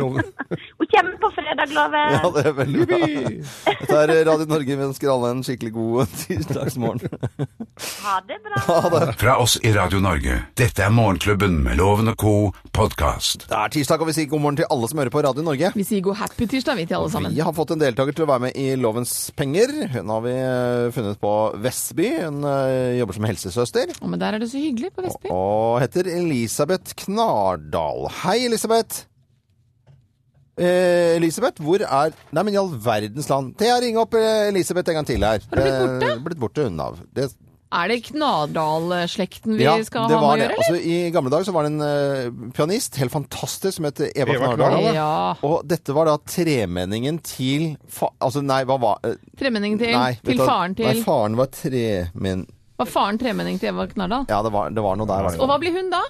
[0.90, 2.14] Kommer på fredag, loven.
[2.16, 2.98] Ja, det er veldig bra.
[3.70, 4.76] Dette er Radio Norge.
[4.80, 7.28] Vi ønsker alle en skikkelig god tirsdagsmorgen.
[8.04, 8.62] Ha det bra.
[8.66, 9.02] Ha det.
[9.20, 10.40] Fra oss i Radio Norge.
[10.58, 12.34] Dette er Morgenklubben med Loven og co.
[12.76, 13.46] podkast.
[13.50, 15.70] Det er tirsdag, og vi sier god morgen til alle som hører på Radio Norge.
[15.76, 17.34] Vi sier god happy tirsdag, vi til alle sammen.
[17.36, 19.72] Vi har fått en deltaker til å være med i Lovens penger.
[19.94, 22.08] Hun har vi eh, funnet på Vestby.
[22.24, 23.94] Hun eh, jobber som helsesøster.
[24.00, 25.30] Å, men der er det så hyggelig på Vestby.
[25.34, 28.08] Og heter Elisabeth Knardal.
[28.24, 29.04] Hei, Elisabeth.
[30.60, 33.54] Eh, Elisabeth, hvor er Nei, men i all verdens land.
[33.60, 35.40] Thea, ring opp eh, Elisabeth en gang til her.
[35.50, 36.10] Har du blitt borte?
[36.12, 36.98] Eh, blitt borte hun av.
[37.16, 37.30] Det,
[37.70, 40.46] Er det Knardal-slekten vi ja, skal det ha med var å det.
[40.48, 44.00] gjøre, Altså, I gamle dager så var det en uh, pianist, helt fantastisk, som het
[44.10, 44.74] Eva, Eva Knardal.
[44.74, 45.10] Knardal, Ja.
[45.46, 50.14] Og dette var da tremenningen til fa Altså, nei, hva var eh, Tremenningen til, Nei,
[50.24, 52.46] til du faren til Nei, faren var tremen...
[52.80, 54.24] Var faren tremenning til Eva Knardal?
[54.30, 55.24] Ja, det var, det var noe der.
[55.26, 55.40] Var det.
[55.44, 56.00] Og hva blir hun da?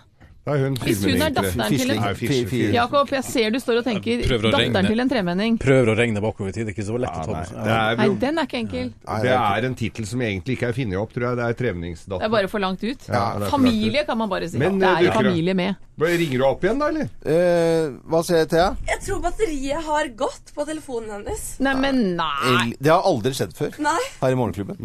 [0.50, 2.60] Er hun Hvis hun er datteren til en Nei.
[2.74, 5.58] Jakob, jeg ser du står og tenker datteren til en tremenning.
[5.62, 6.66] Prøver å regne bakover i tid.
[6.66, 8.92] Det er ikke så lett å ta Nei, med Nei, den er ikke enkel.
[9.26, 11.40] Det er en tittel som egentlig ikke er funnet opp, tror jeg.
[11.40, 12.22] Det er tremenningsdatter.
[12.22, 13.06] Det er bare for langt ut.
[13.06, 14.60] Ja, for langt Familie kan man bare si.
[14.60, 15.86] Men, det eh, er jo familie med.
[16.00, 17.10] Ringer du opp igjen, da, eller?
[17.28, 18.70] Eh, hva sier Thea?
[18.88, 21.46] Jeg tror batteriet har gått på telefonen hennes.
[21.62, 22.72] Nei, men nei.
[22.80, 24.00] Det har aldri skjedd før Nei.
[24.22, 24.80] her i Morgenklubben.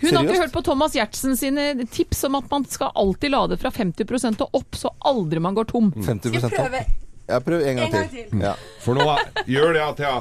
[0.00, 3.58] Hun har ikke hørt på Thomas Gjertsen sine tips om at man skal alltid lade
[3.60, 5.92] fra 50% og opp, så aldri man går tom.
[5.96, 6.80] 50 Skal
[7.28, 8.24] jeg prøver en gang en gang til.
[8.30, 8.40] til?
[8.40, 9.04] Ja, For nå
[9.44, 10.20] Gjør det, Thea.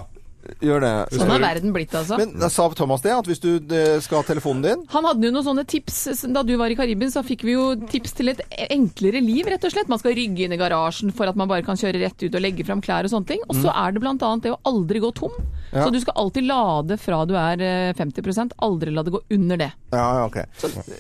[0.64, 0.94] Gjør det.
[1.18, 2.18] Sånn er verden blitt, altså.
[2.20, 5.34] Men sa Thomas det, at hvis du eh, skal ha telefonen din Han hadde jo
[5.36, 8.42] noen sånne tips Da du var i Karibien, så fikk vi jo tips til et
[8.70, 9.92] enklere liv, rett og slett.
[9.92, 12.44] Man skal rygge inn i garasjen for at man bare kan kjøre rett ut og
[12.44, 13.44] legge fram klær og sånne ting.
[13.48, 15.34] Og så er det annet det å aldri gå tom.
[15.72, 15.84] Ja.
[15.84, 19.60] Så du skal alltid lade fra du er eh, 50 aldri la det gå under
[19.60, 19.72] det.
[19.92, 20.38] Ja, ja, ok.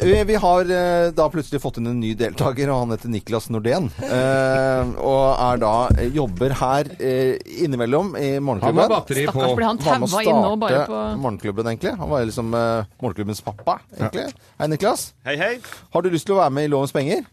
[0.01, 3.49] Vi, vi har eh, da plutselig fått inn en ny deltaker, og han heter Niklas
[3.53, 3.89] Nordén.
[4.03, 5.73] Eh, og er da
[6.13, 8.93] jobber her eh, innimellom i Han har Morgenklubben.
[8.93, 11.93] batteri på Stakkars ble han taua inn nå bare på Morgenklubben, egentlig.
[12.01, 14.27] Han var liksom uh, Morgenklubbens pappa, egentlig.
[14.57, 15.09] Hei, Niklas.
[15.27, 15.53] Hei, hei.
[15.93, 17.25] Har du lyst til å være med i Lovens penger?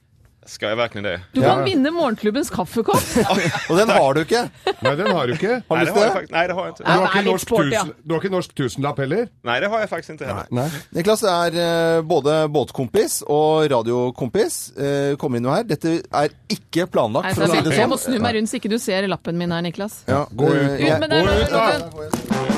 [0.47, 1.15] Skal jeg virkelig det?
[1.35, 1.55] Du Ja.
[1.55, 3.05] kan vinne morgenklubbens kaffekopp!
[3.71, 4.43] Og den har du ikke.
[4.85, 5.61] Nei, den har du ikke.
[5.69, 6.31] Har du lyst til det?
[6.33, 6.85] Nei, det har jeg ikke.
[6.85, 7.85] Du har ikke norsk, norsk, tusen, ja.
[8.05, 9.29] du har ikke norsk tusenlapp heller?
[9.45, 10.51] Nei, det har jeg faktisk ikke heller.
[10.55, 10.67] Nei.
[10.99, 14.61] Niklas er eh, både båtkompis og radiokompis.
[14.75, 15.65] Kom kommer inn her.
[15.69, 17.73] Dette er ikke planlagt, Nei, for å si så sånn.
[17.73, 17.93] jeg sånn.
[17.95, 20.03] må snu meg rundt så ikke du ser lappen min her, Niklas.
[20.09, 20.95] Ja, Gå ut, Gå da.
[20.95, 22.54] Ut med den,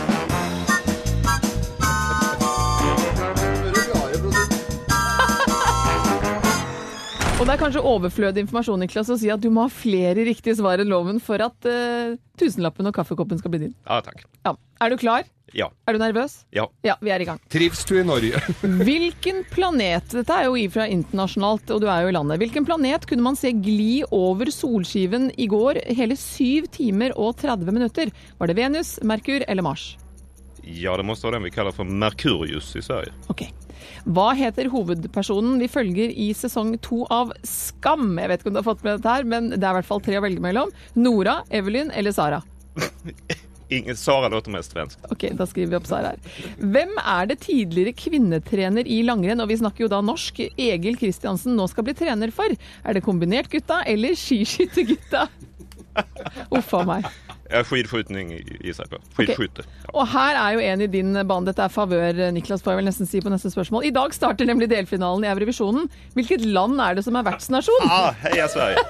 [7.37, 10.57] Og det er kanskje overflødig informasjon Niklas, å si at du må ha flere riktige
[10.57, 13.75] svar enn loven for at uh, tusenlappen og kaffekoppen skal bli din.
[13.85, 14.23] Ja, takk.
[14.47, 14.55] Ja.
[14.81, 15.27] Er du klar?
[15.53, 15.69] Ja.
[15.85, 16.39] Er du nervøs?
[16.57, 16.65] Ja.
[16.85, 17.43] Ja, vi er i gang.
[17.53, 18.41] Trives du i Norge?
[18.89, 22.41] Hvilken planet Dette er jo ifra internasjonalt, og du er jo i landet.
[22.41, 27.69] Hvilken planet kunne man se gli over solskiven i går hele 7 timer og 30
[27.69, 28.17] minutter?
[28.41, 29.91] Var det Venus, Merkur eller Mars?
[30.67, 33.13] Ja, det måste stå den vi kallar för Merkurius i Sverige.
[33.31, 33.47] Ok.
[34.07, 38.17] Hva heter hovedpersonen vi følger i sesong to av Skam?
[38.19, 39.89] Jeg vet ikke om du har fått med dette her, men det er i hvert
[39.89, 40.73] fall tre å velge mellom.
[40.99, 42.43] Nora, Evelyn eller Sara?
[43.69, 44.99] Ingen, Sara låter mest svensk.
[45.11, 46.43] Ok, da skriver vi opp Sara her.
[46.59, 51.59] Hvem er det tidligere kvinnetrener i langrenn, og vi snakker jo da norsk, Egil Kristiansen
[51.59, 52.55] nå skal bli trener for?
[52.83, 55.27] Er det kombinert gutta eller skiskyttergutta?
[56.55, 57.11] Uff a meg.
[57.51, 58.89] Ja, skidskjutning i seg.
[58.91, 58.99] på.
[59.17, 59.65] Skidskytte.
[59.85, 59.93] Ja.
[59.95, 61.47] Og her er jo en i din bane.
[61.47, 63.87] Dette er favør, Niklas, får jeg vel nesten si på neste spørsmål.
[63.87, 65.89] I dag starter nemlig delfinalen i Eurovisjonen.
[66.19, 67.87] Hvilket land er det som er vertsnasjon?
[67.87, 68.83] Ah, heia Sverige!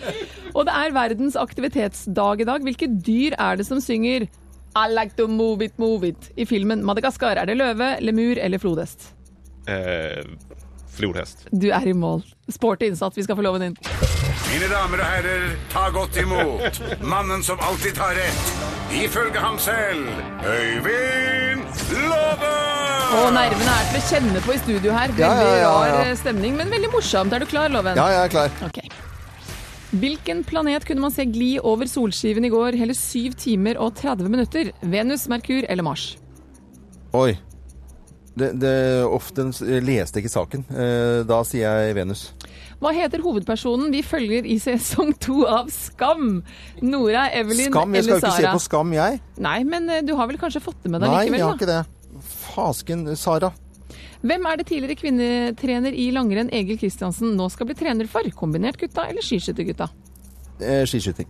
[0.56, 2.66] Og det er verdens aktivitetsdag i dag.
[2.66, 6.84] Hvilke dyr er det som synger I like to move it, move it i filmen
[6.86, 7.40] Madagaskar?
[7.40, 9.12] Er det løve, lemur eller flodhest?
[9.70, 10.22] Eh,
[10.94, 11.48] flodhest.
[11.50, 12.22] Du er i mål.
[12.52, 13.16] Sporty innsats.
[13.16, 13.78] Vi skal få loven inn.
[14.54, 18.50] Mine damer og herrer, ta godt imot mannen som alltid tar rett,
[18.94, 20.04] ifølge ham selv,
[20.46, 21.64] Øyvind
[22.04, 22.50] Love!
[23.18, 25.10] Og nervene er til å kjenne på i studio her.
[25.10, 25.96] Veldig Ja, ja, ja, ja.
[25.96, 27.34] rar eh, stemning, men veldig morsomt.
[27.34, 27.98] Er du klar, Loven?
[27.98, 28.54] Ja, jeg er klar.
[28.68, 28.86] Okay.
[30.04, 34.30] Hvilken planet kunne man se gli over solskiven i går hele 7 timer og 30
[34.30, 34.70] minutter?
[34.86, 36.12] Venus, Merkur eller Mars?
[37.10, 37.32] Oi.
[38.38, 40.66] Det, det, ofte jeg leste ikke saken.
[40.70, 42.28] Eh, da sier jeg Venus.
[42.82, 46.40] Hva heter hovedpersonen vi følger i sesong to av Skam?
[46.82, 47.94] Nora, Evelyn Skam?
[47.96, 49.20] Jeg skal jo ikke se på Skam, jeg.
[49.44, 51.58] Nei, men eh, du har vel kanskje fått det med deg Nei, jeg har da?
[51.58, 52.24] ikke det.
[52.54, 53.52] Fasken, Sara.
[54.24, 58.24] Hvem er det tidligere kvinnetrener i langrenn Egil Kristiansen nå skal bli trener for?
[58.38, 59.90] Kombinertgutta eller skiskyttergutta?
[60.62, 61.28] Eh, skiskyting.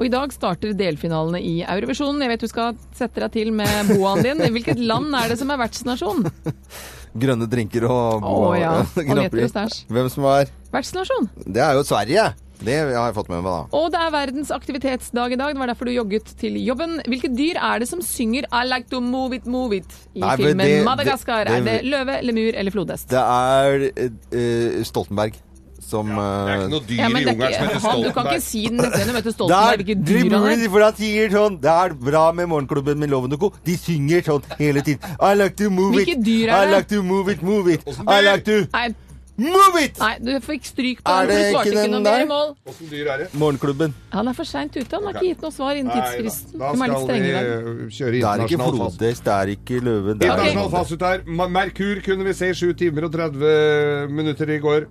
[0.00, 2.22] Og i dag starter delfinalene i Eurovisjonen.
[2.24, 4.40] Jeg vet du skal sette deg til med boaen din.
[4.56, 6.24] Hvilket land er det som er vertsnasjon?
[7.22, 9.44] Grønne drinker og ja, Prix.
[9.44, 9.78] og stæsj.
[9.92, 11.28] Hvem som er Vertsnasjon.
[11.46, 12.32] Det er jo Sverige!
[12.62, 13.74] Det har jeg fått med meg, da.
[13.74, 15.50] Og det er verdens aktivitetsdag i dag.
[15.56, 17.00] Det var derfor du jogget til jobben.
[17.10, 20.36] Hvilke dyr er det som synger I like to move it, move it i Nei,
[20.38, 21.44] filmen det- Madagaskar?
[21.48, 23.08] det- er det det- løve, lemur eller flodhest?
[23.10, 25.34] Det er uh, Stoltenberg
[25.82, 28.06] som Det er ikke noe dyr Ja, i det jungelen som heter Stoltenberg.
[28.06, 30.80] Du kan ikke si den neste du møter Det Stoltenberg, er hvilket dyr de for
[30.86, 33.50] han sier sånn Det er bra med Morgenklubben med Loven og Co.
[33.66, 35.02] De synger sånn hele tiden.
[35.20, 36.06] I like to move it.
[36.06, 37.82] Hvilke dyr er I like to move it, move it.
[38.06, 38.94] I like to Nei,
[39.38, 39.98] move it!
[39.98, 42.10] nei, du fikk stryk på Er den, det du svarte ikke ikke den noe mer
[42.18, 42.24] der?
[42.24, 42.50] i mål.
[42.68, 43.28] Åssen dyr er det?
[43.40, 43.94] Morgenklubben.
[44.12, 44.90] Han er for seint ute.
[44.92, 46.06] Han har ikke gitt noe svar innen Nei da.
[46.10, 46.58] tidsfristen.
[46.58, 47.52] Da De er litt skal strenge kjøre i dag.
[47.52, 50.14] eh, kjøre Det er ikke internasjonal flodhest, det er ikke løve.
[50.18, 51.18] Det er Internasjonal fasit her.
[51.40, 54.86] Ma- Merkur kunne vi se i 7 timer og 30 minutter i går.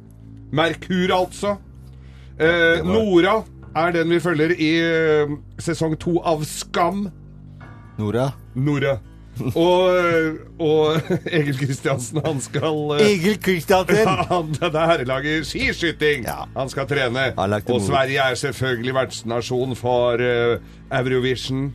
[0.52, 1.58] Merkur, altså.
[2.40, 3.44] Eh, Nora
[3.76, 7.06] er den vi følger i eh, sesong to av Skam.
[8.00, 8.32] Nora.
[8.56, 8.98] Nora.
[9.56, 9.88] Og,
[10.60, 10.98] og
[11.38, 14.08] Egil Kristiansen, han skal eh, Egil Kristiansen!
[14.32, 17.32] han, Det lager skiskyting han skal trene.
[17.38, 17.82] Han Og.
[17.82, 20.60] Sverige er selvfølgelig vertsnasjon for eh,
[20.92, 21.72] Eurovision.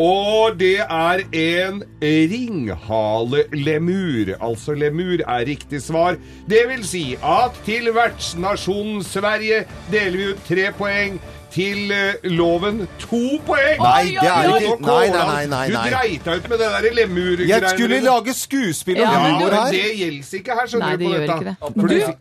[0.00, 4.36] Og det er en ringhalelemur.
[4.40, 6.16] Altså lemur er riktig svar.
[6.48, 11.20] Det vil si at til vertsnasjonen Sverige deler vi ut tre poeng.
[11.50, 13.80] Til eh, loven to poeng!
[13.82, 15.66] Nei, det er ikke- nei, nei, nei, nei, nei.
[15.66, 17.48] Du dreita ut med det der lemurgreiene.
[17.48, 19.70] Jeg skulle lage skuespill om Ja, men her.
[19.72, 21.04] det gjelder ikke her, skjønner Nei, du.
[21.04, 21.34] på dette.
[21.34, 21.56] ikke det.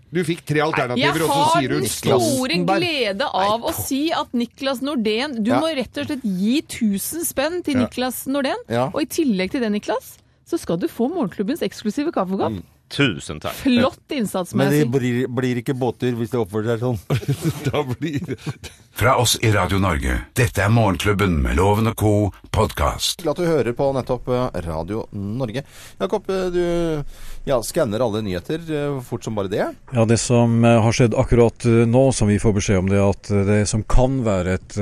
[0.10, 4.12] Du, Du- fikk, tre alternativer, og så sier du den store glede av å si
[4.12, 5.60] at Niklas Nordén Du Ja.
[5.62, 7.86] må rett og slett gi 1000 spenn til Ja.
[7.86, 8.58] Niklas Nordén.
[8.68, 8.90] Ja.
[8.94, 10.18] Og i tillegg til det, Niklas,
[10.50, 12.52] så skal du få morgenklubbens eksklusive kaffekopp.
[12.52, 12.64] Mm.
[12.90, 13.54] Tusen takk.
[13.54, 16.98] Flott innsats, Men det blir, blir ikke båter hvis det oppfører seg sånn.
[17.70, 18.34] Da blir
[18.98, 20.16] Fra oss i Radio Norge.
[20.36, 22.14] Dette er Morgenklubben med Loven og co.
[22.52, 23.22] podkast.
[23.22, 25.64] Glad du hører på nettopp eh, Radio Norge.
[26.02, 26.64] Jakob, eh, du
[27.50, 29.66] ja, skanner alle nyheter eh, fort som bare det.
[29.92, 33.00] Ja, Det som eh, har skjedd akkurat eh, nå, som vi får beskjed om, det
[33.00, 34.78] er at det som kan være et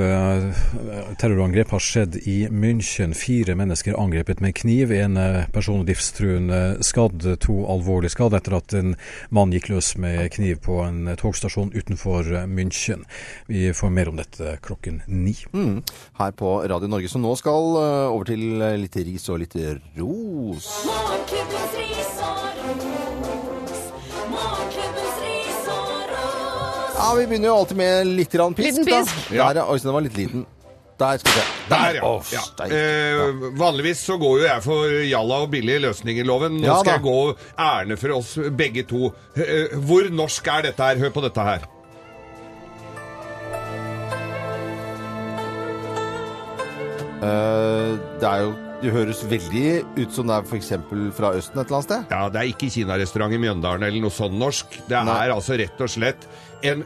[1.22, 3.16] terrorangrep, har skjedd i München.
[3.16, 4.92] Fire mennesker angrepet med kniv.
[4.92, 5.18] En
[5.54, 8.96] person livstruende skadd, to alvorlig skadd etter at en
[9.34, 13.06] mann gikk løs med kniv på en togstasjon utenfor München.
[13.48, 15.36] Vi får mer om dette klokken ni.
[15.54, 15.82] Mm,
[16.20, 17.10] her på Radio Norge.
[17.10, 17.78] som nå skal
[18.12, 19.56] over til litt ris og litt
[19.98, 20.72] ros.
[20.88, 21.87] Morgenklubbens
[26.98, 28.68] Ja, Vi begynner jo alltid med litt grann pisk.
[28.80, 29.16] Liten pisk.
[29.30, 29.36] Da.
[29.54, 29.66] Der, ja.
[29.72, 30.46] Oi, så den var litt liten.
[30.98, 31.58] Der skal vi se.
[31.70, 32.08] Der, ja.
[32.10, 32.42] Å, ja.
[32.48, 32.72] steik.
[32.74, 36.58] Eh, vanligvis så går jo jeg for jalla og billige løsninger, Loven.
[36.58, 36.96] Nå Ja, skal da.
[36.98, 37.18] jeg gå
[37.68, 38.32] ærende for oss
[38.64, 39.12] begge to.
[39.38, 41.04] Eh, hvor norsk er dette her?
[41.06, 41.68] Hør på dette her.
[47.18, 50.68] Eh, det er jo Det høres veldig ut som det er f.eks.
[51.18, 52.12] fra Østen et eller annet sted.
[52.14, 54.76] Ja, det er ikke kinarestaurant i Mjøndalen eller noe sånn norsk.
[54.86, 55.16] Det Nei.
[55.26, 56.28] er altså rett og slett
[56.64, 56.86] en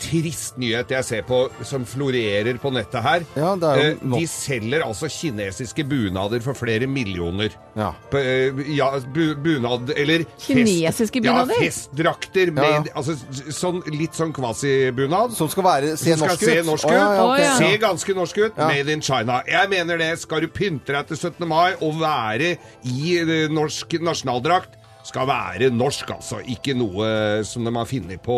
[0.00, 3.24] trist nyhet jeg ser på som florerer på nettet her.
[3.36, 7.52] Ja, det er jo Eh, De selger altså kinesiske bunader for flere millioner.
[7.76, 7.90] Ja.
[8.10, 11.52] På, eh, ja, bu, bunad Eller Kinesiske bunader?
[11.52, 12.94] Ja, festdrakter med Ja, ja.
[12.96, 13.18] Altså,
[13.52, 15.36] sånn, litt sånn kvasibunad.
[15.36, 16.48] Som skal være, se Som skal norsk ut.
[16.48, 17.20] se norsk ja, ut.
[17.28, 17.44] ok.
[17.60, 18.52] Se ganske norsk ut.
[18.56, 18.68] Ja.
[18.72, 19.42] Made in China.
[19.46, 20.18] Jeg mener det.
[20.24, 21.46] Skal du pynte deg til 17.
[21.46, 22.56] mai og være
[22.88, 24.79] i eh, norsk nasjonaldrakt,
[25.10, 26.40] skal være norsk, altså.
[26.50, 27.08] Ikke noe
[27.46, 28.36] som de har funnet på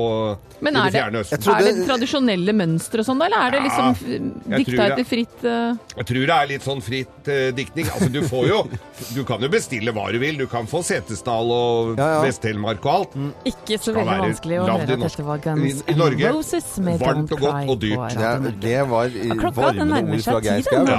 [0.64, 3.28] Men er det det, er det tradisjonelle mønstre og sånn, da?
[3.28, 5.74] Eller er det liksom dikta etter fritt uh...
[5.98, 7.90] Jeg tror det er litt sånn fritt uh, diktning.
[7.92, 8.60] Altså, du får jo
[9.12, 10.38] Du kan jo bestille hva du vil.
[10.40, 12.20] Du kan få Setesdal og Ja, ja.
[12.26, 13.16] Vest-Telemark og alt.
[13.48, 16.32] Ikke så veldig være vanskelig å høre at dette var Guns I- i N' Norge,
[16.32, 17.98] Roses med varmt og godt og dyrt.
[17.98, 20.84] på Det, er- var Ja, varmende ord fra Geir Skau.
[20.86, 20.98] det er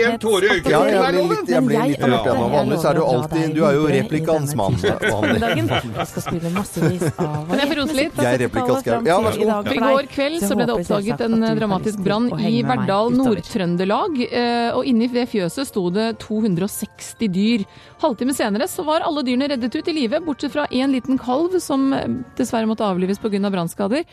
[0.00, 2.50] Jeg tåre i øyekroken jeg blir litt, jeg rørt igjen.
[2.54, 5.70] Vanligvis er du alltid er jo dagen.
[5.70, 8.20] Jeg skal spille massevis av Kan jeg få rose litt?
[8.20, 8.98] Jeg er replikant, Skau.
[9.08, 9.70] Ja, vær så god.
[9.74, 14.20] I går kveld så ble det oppdaget en dramatisk brann i Verdal, Nord-Trøndelag.
[14.30, 17.64] eh, Og inni det fjøset sto det 260 dyr.
[18.00, 21.58] Halvtime senere så var alle dyrene reddet ut i live, bortsett fra en liten kalv
[21.60, 22.06] som eh,
[22.38, 23.50] dessverre måtte avlives pga.
[23.52, 24.06] brannskader.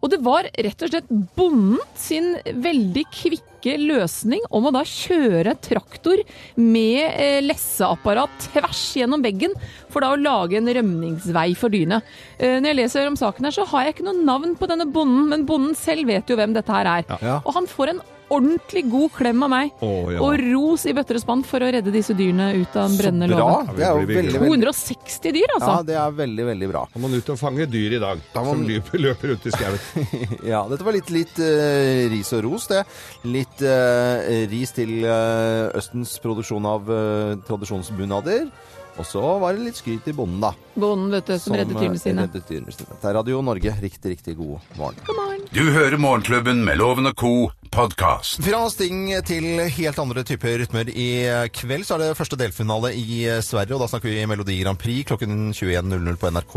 [0.00, 5.56] Og det var rett og slett bonden sin veldig kvikke løsning om å da kjøre
[5.64, 6.20] traktor
[6.60, 9.52] med eh, lesseapparat tvers gjennom veggen
[9.92, 12.00] for da å lage en rømningsvei for dyrene.
[12.38, 14.88] Eh, når jeg leser om saken her, så har jeg ikke noe navn på denne
[14.88, 17.08] bonden, men bonden selv vet jo hvem dette her er.
[17.20, 17.40] Ja.
[17.44, 19.72] Og han får en ordentlig god klem av meg.
[19.84, 20.20] oh, ja.
[20.24, 23.28] Og ros i bøtter og spann for å redde disse dyrene ut av en brennende
[23.34, 23.48] Bra.
[23.60, 23.76] låve.
[23.76, 25.70] Det er jo veldig, veldig 260 dyr, altså.
[25.70, 26.84] Ja, det er veldig, veldig bra.
[26.94, 28.58] Da må man ut og fange dyr i dag, Da man...
[28.58, 29.80] som løper, løper rundt i skauen.
[30.54, 32.82] Ja, dette var litt, litt uh, ris og ros, det.
[33.28, 34.20] Litt uh,
[34.52, 38.48] ris til uh, Østens produksjon av uh, tradisjonsbunader.
[38.94, 40.52] Og så var det litt skryt til bonden, da.
[40.78, 42.26] Bonden, vet du, som, redder eh, dyrene sine.
[42.28, 42.94] reddet dyrene sine.
[43.00, 43.74] Det er Radio Norge.
[43.82, 45.00] Riktig, riktig god morgen.
[45.06, 45.42] God morgen.
[45.54, 47.34] Du hører Morgenklubben med Loven og Co.
[47.74, 48.38] podkast.
[48.46, 50.86] Fra sting til helt andre typer rytmer.
[50.94, 51.08] I
[51.50, 55.08] kveld så er det første delfinale i Sverige, og da snakker vi Melodi Grand Prix
[55.10, 56.56] klokken 21.00 på NRK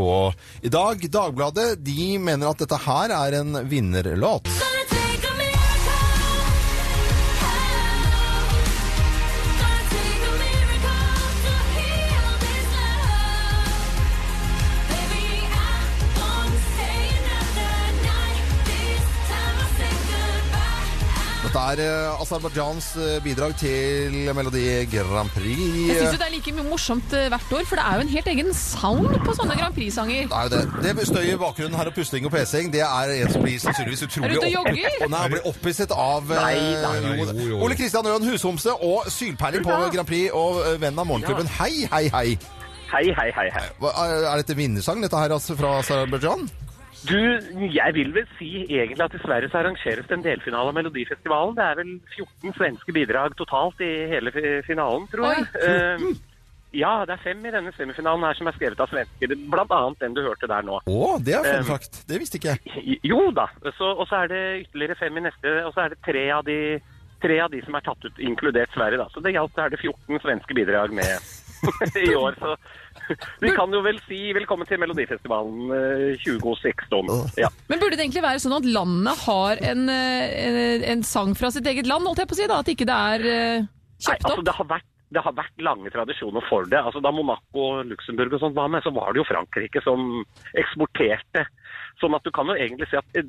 [0.69, 1.07] i dag.
[1.17, 4.76] Dagbladet de mener at dette her er en vinnerlåt.
[21.67, 25.63] Er eh, Aserbajdsjans eh, bidrag til Melodi Grand Prix.
[25.89, 28.11] Jeg syns det er like mye morsomt eh, hvert år, for det er jo en
[28.13, 30.27] helt egen sound på sånne Grand Prix-sanger.
[30.29, 30.83] Det er jo det.
[30.85, 33.57] Det med støy i bakgrunnen her og pusting og pesing, det er en som blir
[33.63, 35.09] sannsynligvis utrolig Er opp-?
[35.11, 36.53] Nei, han blir opphisset av Nei,
[36.83, 37.63] nei, jo, jo, jo.
[37.65, 41.49] Ole Kristian Øen Hushomse og sylperling på Grand Prix og venn av Morgenklubben.
[41.59, 42.37] Hei, hei, hei.
[42.87, 43.67] Hei, hei, hei, hei.
[43.91, 46.47] Er, er dette vinnersang, dette her altså, fra Aserbajdsjan?
[47.05, 47.17] Du,
[47.71, 51.53] jeg vil vel si egentlig at i Sverige så arrangeres det en delfinale av Melodifestivalen.
[51.55, 54.33] Det er vel 14 svenske bidrag totalt i hele
[54.65, 55.45] finalen, tror jeg.
[55.61, 56.15] Oi,
[56.75, 59.31] ja, det er fem i denne semifinalen her som er skrevet av svensker.
[59.49, 60.81] Blant annet den du hørte der nå.
[60.83, 62.01] Å, det er fun Um, fact.
[62.09, 62.99] Det visste ikke jeg.
[63.07, 63.47] Jo da.
[63.77, 66.43] Så, og så er det ytterligere fem i neste, og så er det tre av
[66.45, 66.57] de,
[67.23, 68.99] tre av de som er tatt ut, inkludert Sverige.
[68.99, 69.07] da.
[69.13, 71.31] Så det gjaldt er det 14 svenske bidrag med
[72.03, 72.35] i år.
[72.43, 72.57] Så
[73.43, 77.13] vi kan jo vel si velkommen til Melodifestivalen eh, 2016.
[77.39, 77.51] Ja.
[77.71, 81.51] Men burde det egentlig være sånn at landet har en, eh, en, en sang fra
[81.53, 82.61] sitt eget land, holdt jeg på å si, da?
[82.63, 84.47] At ikke det er eh, Nei, kjøpt altså opp?
[84.49, 86.79] det har vært det har vært lange tradisjoner for det.
[86.83, 90.01] Altså Da Monaco og Luxembourg og sånt var med, så var det jo Frankrike som
[90.59, 91.45] eksporterte.
[91.97, 93.25] Sånn at du kan jo egentlig si at eh,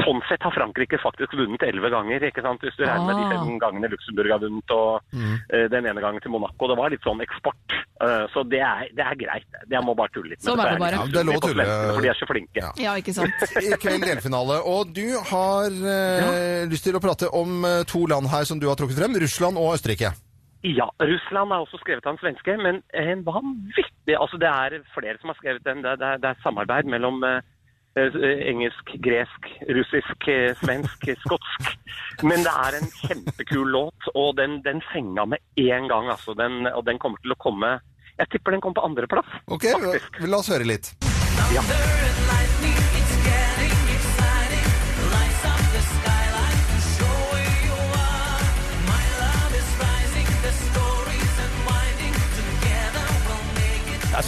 [0.00, 2.22] sånn sett har Frankrike faktisk vunnet elleve ganger.
[2.30, 2.62] ikke sant?
[2.64, 3.44] Hvis du regner med de Ah.
[3.44, 5.02] fem gangene Luxembourg har vunnet og
[5.52, 6.68] eh, den ene gangen til Monaco.
[6.70, 7.76] Det var litt sånn eksport.
[8.00, 9.60] Eh, så det er, det er greit.
[9.68, 10.40] Jeg må bare tulle litt.
[10.40, 10.96] Sånn er det bare.
[11.02, 11.66] Ja, det er lov å tulle.
[11.68, 12.64] For de er så flinke.
[12.80, 13.44] Ja, ikke sant?
[13.60, 14.62] I kveld delfinale.
[14.64, 16.32] Og du har ja.
[16.72, 17.60] lyst til å prate om
[17.90, 19.20] to land her som du har trukket frem.
[19.20, 20.14] Russland og Østerrike.
[20.64, 25.16] Ja, Russland er også skrevet av en svenske, men en vanvittig Altså, det er flere
[25.20, 25.80] som har skrevet den.
[25.84, 27.20] Det, er- det er samarbeid mellom
[27.96, 31.72] engelsk, gresk, russisk, eh, svensk, skotsk.
[32.22, 36.34] Men det er en kjempekul låt, og den, den fenga med en gang, altså.
[36.34, 37.80] Den, og den kommer til å komme
[38.20, 39.30] Jeg tipper den kommer på andreplass.
[39.48, 39.64] Ok,
[40.28, 40.92] la oss høre litt.
[41.54, 41.64] Ja.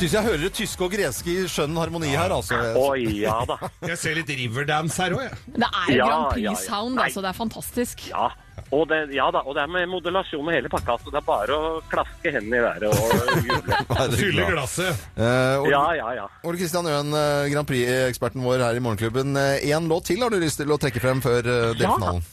[0.03, 2.59] Syns jeg hører det tyske og greske i skjønn harmoni her, altså.
[2.81, 3.59] Oi, ja da.
[3.87, 5.37] Jeg ser litt Riverdance her òg, jeg.
[5.55, 6.55] Det er jo Ja, Grand ja, ja.
[6.57, 7.23] Prix-sound, ja, altså.
[7.23, 8.03] Det er fantastisk.
[8.11, 8.31] Ja.
[8.73, 11.25] Og det, ja da, og det er med modulasjon og hele pakka, så det er
[11.27, 13.81] bare å klaske hendene i været og juble.
[14.21, 15.07] Fylle glasset.
[15.17, 16.27] Eh, Ole, Ja, ja, ja.
[16.49, 19.37] Ole Kristian Øen, eh, Grand Prix-eksperten vår her i Morgenklubben.
[19.63, 21.79] Én låt til har du lyst til å trekke frem før delfinalen?
[21.81, 22.31] delfinalen?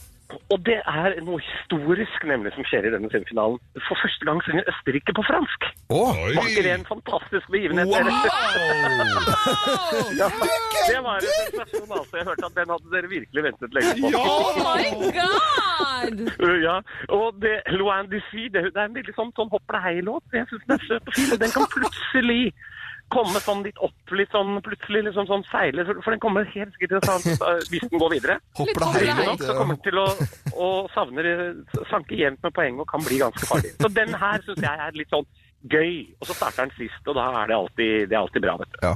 [0.50, 3.58] Og det er noe historisk nemlig som skjer i denne semifinalen.
[3.88, 5.60] For første gang synger Østerrike på fransk.
[5.94, 6.32] Oi.
[6.36, 7.86] Var ikke det en fantastisk begivenhet?
[10.20, 10.28] ja,
[10.90, 12.14] det var en sensasjon, altså.
[12.18, 14.06] Jeg hørte at den hadde dere virkelig ventet lenge på.
[14.20, 14.86] Oh my
[15.18, 16.16] god!
[16.66, 16.76] Ja,
[17.08, 20.26] og det, Loin Dissy, det, det er en veldig sånn, sånn hopp hei-låt.
[20.34, 21.32] Jeg syns den er søt og fin.
[21.34, 22.42] og Den kan plutselig
[23.12, 25.84] komme sånn litt opp, litt sånn plutselig liksom sånn seile.
[25.88, 27.16] For for den kommer helt sikkert til å ta,
[27.72, 28.38] hvis den går videre.
[28.58, 29.28] Hopper det Litt hei, hei.
[29.30, 30.06] Nok, så kommer den til å,
[30.56, 31.36] å savne,
[31.92, 33.74] sanke jevnt med poeng og kan bli ganske farlig.
[33.80, 35.28] Så den her syns jeg er litt sånn
[35.68, 36.06] gøy.
[36.20, 38.70] Og så starter den sist, og da er det alltid, det er alltid bra, vet
[38.72, 38.78] du.
[38.86, 38.92] Ja.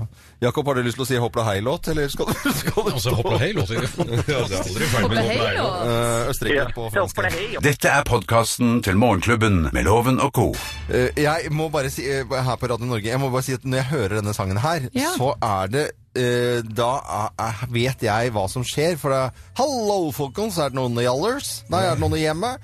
[0.46, 2.90] Jakob, har du lyst til å si hopp la hei-låt, eller skal du, skal du
[2.94, 3.70] Altså, hopp la hei-låt.
[4.34, 5.56] Ja, det er aldri ferdig med hei, hoppe hei.
[5.60, 7.20] og Eh, Østerrike på fransk?
[7.64, 10.46] Dette er podkasten til Morgenklubben med Loven og Co.
[10.88, 13.64] Eh, jeg må bare si eh, her på Radio Norge Jeg må bare si at
[13.68, 15.12] når jeg hører denne sangen her, Ja.
[15.18, 15.84] så er det
[16.18, 18.96] eh, Da er, er, vet jeg hva som skjer.
[19.00, 20.58] For det er Hallo, folkens!
[20.58, 21.52] Er det noen gjallers?
[21.72, 22.54] Nei, er det noen hjemme?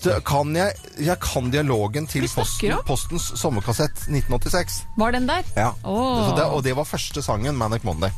[0.00, 2.86] Så kan jeg, jeg kan dialogen til snakker Posten?
[2.88, 4.82] Postens sommerkassett 1986.
[5.00, 5.44] Var den der?
[5.56, 5.72] Ja.
[5.84, 6.24] Åh.
[6.28, 8.10] Så det, og det var første sangen, Manic Monday.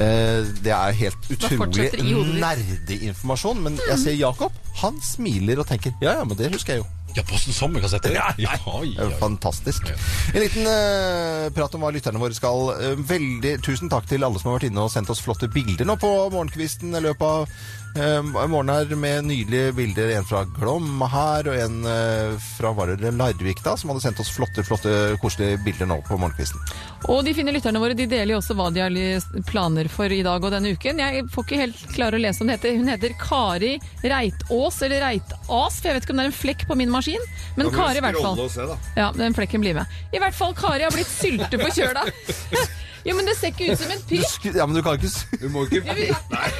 [0.00, 2.40] Eh, det er helt utrolig fortsetter i hodet ditt.
[2.40, 4.52] nerdeinformasjon, men jeg ser Jakob.
[4.80, 6.88] han smiler og tenker ja, ja, men det husker jeg jo.
[7.16, 8.14] Ja, på Sommerkassetter.
[8.14, 8.30] Ja?
[8.38, 8.54] Ja,
[8.84, 9.10] ja.
[9.20, 9.88] Fantastisk.
[10.34, 12.70] En liten uh, prat om hva lytterne våre skal.
[12.78, 15.88] Uh, veldig tusen takk til alle som har vært inne og sendt oss flotte bilder
[15.88, 17.60] nå på morgenkvisten i løpet av
[17.96, 20.10] eh, morgen her, med nydelige bilder.
[20.18, 24.20] En fra Glom her, og en eh, fra var det Larvik, da, som hadde sendt
[24.22, 26.60] oss flotte, flotte, koselige bilder nå på morgenkvisten.
[27.10, 30.22] Og de fine lytterne våre de deler jo også hva de har planer for i
[30.26, 31.00] dag og denne uken.
[31.02, 32.76] Jeg får ikke helt klare å lese om det heter.
[32.78, 33.72] Hun heter Kari
[34.04, 37.26] Reitås, eller Reitas, for jeg vet ikke om det er en flekk på min maskin.
[37.56, 38.44] Men Kari i hvert fall.
[38.50, 38.68] se.
[38.98, 39.98] Ja, den flekken blir med.
[40.12, 41.58] I hvert fall Kari har blitt sylte
[43.06, 44.02] Jo, men det ser ikke ut som en.
[44.08, 46.50] Sk- Ja, men du kan ikke Du må ikke Nei.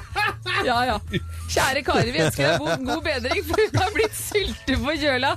[0.64, 0.96] Ja, ja.
[1.50, 5.30] Kjære karer, vi ønsker deg god- god bedring, for hun har blitt sylte på kjøla.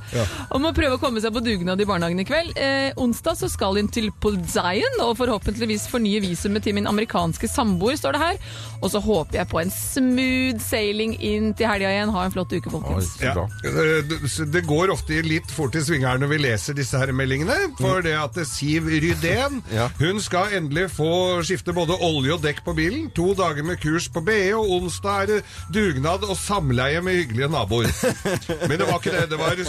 [0.51, 2.51] Og må prøve å komme seg på dugnad i barnehagen i kveld.
[2.59, 7.95] Eh, onsdag så skal hun til Polzaien og forhåpentligvis fornye visumet til min amerikanske samboer,
[7.99, 8.41] står det her.
[8.83, 12.11] Og så håper jeg på en smooth sailing inn til helga igjen.
[12.13, 13.13] Ha en flott uke, folkens.
[13.23, 13.33] Ja.
[13.63, 14.03] Eh,
[14.51, 17.57] det- går ofte litt fort i sving her når vi leser disse her meldingene.
[17.79, 19.61] For det at Siv Rydén
[20.03, 21.09] Hun skal endelig få
[21.47, 23.05] skifte både olje og dekk på bilen.
[23.15, 25.37] To dager med kurs på BE, og onsdag er det
[25.71, 27.87] dugnad og samleie med hyggelige naboer.
[28.67, 29.23] Men det var ikke det.
[29.31, 29.63] Det var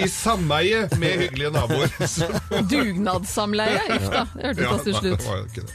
[0.00, 1.92] i sameie med hyggelige naboer.
[2.72, 3.84] Dugnadssamleie.
[3.98, 5.74] Uff da, det hørtes Ja, ut.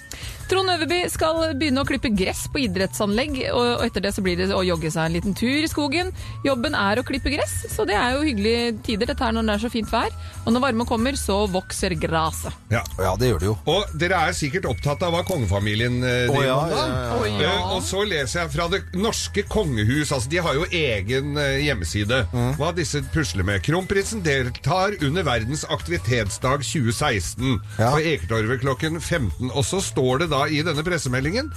[0.49, 4.47] Trond Øverby skal begynne å klippe gress på idrettsanlegg, og etter det så blir det
[4.55, 6.09] å jogge seg en liten tur i skogen.
[6.41, 9.55] Jobben er å klippe gress, så det er jo hyggelige tider dette her når det
[9.59, 10.15] er så fint vær.
[10.47, 12.55] Og når varmen kommer, så vokser gresset.
[12.73, 12.81] Ja.
[13.19, 13.53] det gjør det jo.
[13.69, 16.73] Og dere er sikkert opptatt av hva kongefamilien eh, driver ja, med.
[16.73, 17.43] ja, ja, ja.
[17.43, 17.53] Ja.
[17.53, 20.09] Eh, Og så leser jeg fra det norske kongehus.
[20.15, 22.23] altså De har jo egen eh, hjemmeside.
[22.33, 22.55] Mm.
[22.57, 23.61] Hva disse pusler med.
[23.69, 29.53] Kronprinsen deltar under verdens aktivitetsdag 2016 på Ekertorvet klokken 15.
[29.53, 31.51] Og så står det da i denne pressemeldingen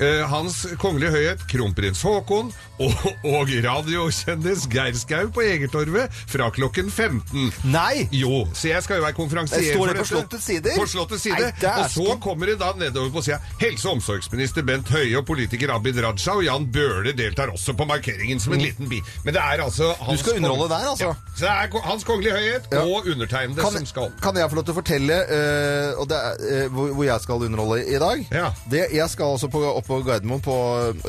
[0.00, 2.48] Hans kongelige høyhet kronprins Haakon
[2.82, 7.50] og, og radiokjendis Geir Skau på Egertorvet fra klokken 15.
[7.70, 8.06] Nei!
[8.16, 10.12] Jo, så jeg skal jo være konferansier Det står for det på dette.
[10.14, 10.78] Slottets sider?
[10.80, 11.50] På Slottets side.
[11.62, 15.26] Nei, og så kommer det da nedover på sida Helse- og omsorgsminister Bent Høie og
[15.28, 19.02] politiker Abid Raja og Jan Bøhler deltar også på markeringen som en liten bi.
[19.26, 21.12] Men det er altså hans Du skal underholde der, altså?
[21.12, 21.32] Ja.
[21.36, 22.82] Så det er Hans Kongelige Høyhet Ja.
[22.82, 26.92] og undertegnede som skal kan jeg få lov til å fortelle uh, er, uh, hvor,
[26.96, 28.52] hvor jeg skal underholde i dag?
[28.70, 30.56] Det, jeg skal altså på, opp på Gardermoen på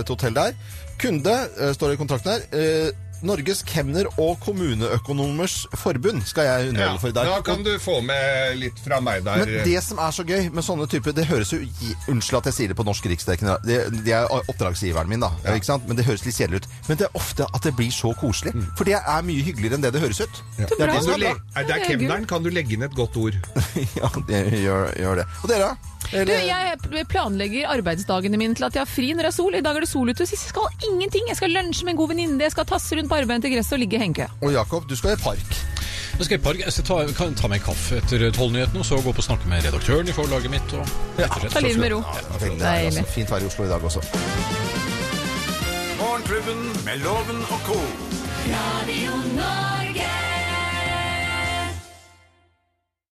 [0.01, 0.57] et hotell der.
[1.01, 2.45] Kunde, eh, står det i kontrakten her.
[2.51, 2.91] eh,
[3.23, 7.29] Norges kemner- og kommuneøkonomers forbund skal jeg underholde for i dag.
[7.31, 9.45] Da kan du få med litt fra meg der.
[9.45, 11.61] Men det som er så gøy med sånne typer Det høres jo
[12.11, 13.55] Unnskyld at jeg sier det på norsk riksdekkende.
[13.63, 15.31] Det, det er oppdragsgiveren min, da.
[15.53, 15.87] Ikke sant?
[15.87, 16.67] Men det høres litt kjedelig ut.
[16.89, 18.53] Men det er ofte at det blir så koselig.
[18.75, 20.43] For det er mye hyggeligere enn det det høres ut.
[20.59, 20.65] Ja.
[20.67, 23.15] Det er det Kan som du er er kemneren kan du legge inn et godt
[23.17, 23.39] ord.
[24.01, 25.27] ja, det gjør, gjør det.
[25.43, 25.92] Og dere, da?
[26.13, 29.55] Du, jeg planlegger arbeidsdagene mine til at jeg har fri når det er sol.
[29.57, 31.25] I dag er det sol ute, så jeg skal ingenting.
[31.31, 33.77] Jeg skal lunsje med en god venninne, jeg skal tasse rundt på arbeidet til gresset
[33.79, 34.29] og ligge i hengekøye.
[34.45, 35.57] Og Jakob, du skal i park.
[36.19, 36.59] Jeg skal i park.
[36.61, 39.25] Jeg skal ta, kan ta meg en kaffe etter tolvnyhetene, og så gå opp og
[39.25, 40.75] snakke med redaktøren i forlaget mitt.
[40.77, 40.85] Og
[41.17, 42.03] ja, ta livet med ro.
[42.05, 43.05] Ja, det er, Altså.
[43.15, 44.05] Fint vær i Oslo i dag også.
[45.97, 47.79] Morgenklubben med Loven og co.
[48.53, 50.12] Radio Norge.